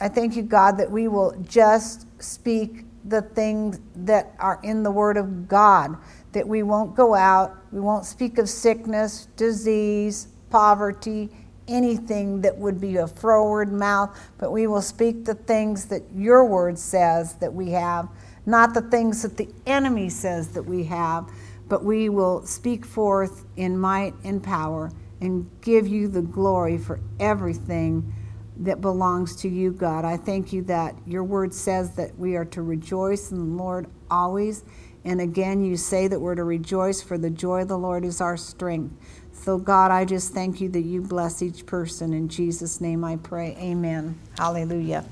[0.00, 4.90] I thank you, God, that we will just speak the things that are in the
[4.90, 5.96] Word of God,
[6.32, 11.30] that we won't go out, we won't speak of sickness, disease, poverty,
[11.66, 16.44] anything that would be a froward mouth, but we will speak the things that your
[16.44, 18.08] Word says that we have,
[18.46, 21.28] not the things that the enemy says that we have,
[21.68, 24.90] but we will speak forth in might and power
[25.20, 28.14] and give you the glory for everything
[28.60, 30.04] that belongs to you, God.
[30.04, 33.86] I thank you that your word says that we are to rejoice in the Lord
[34.10, 34.64] always.
[35.04, 38.20] And again, you say that we're to rejoice, for the joy of the Lord is
[38.20, 38.94] our strength.
[39.32, 42.12] So, God, I just thank you that you bless each person.
[42.12, 43.56] In Jesus' name I pray.
[43.60, 44.18] Amen.
[44.36, 45.04] Hallelujah.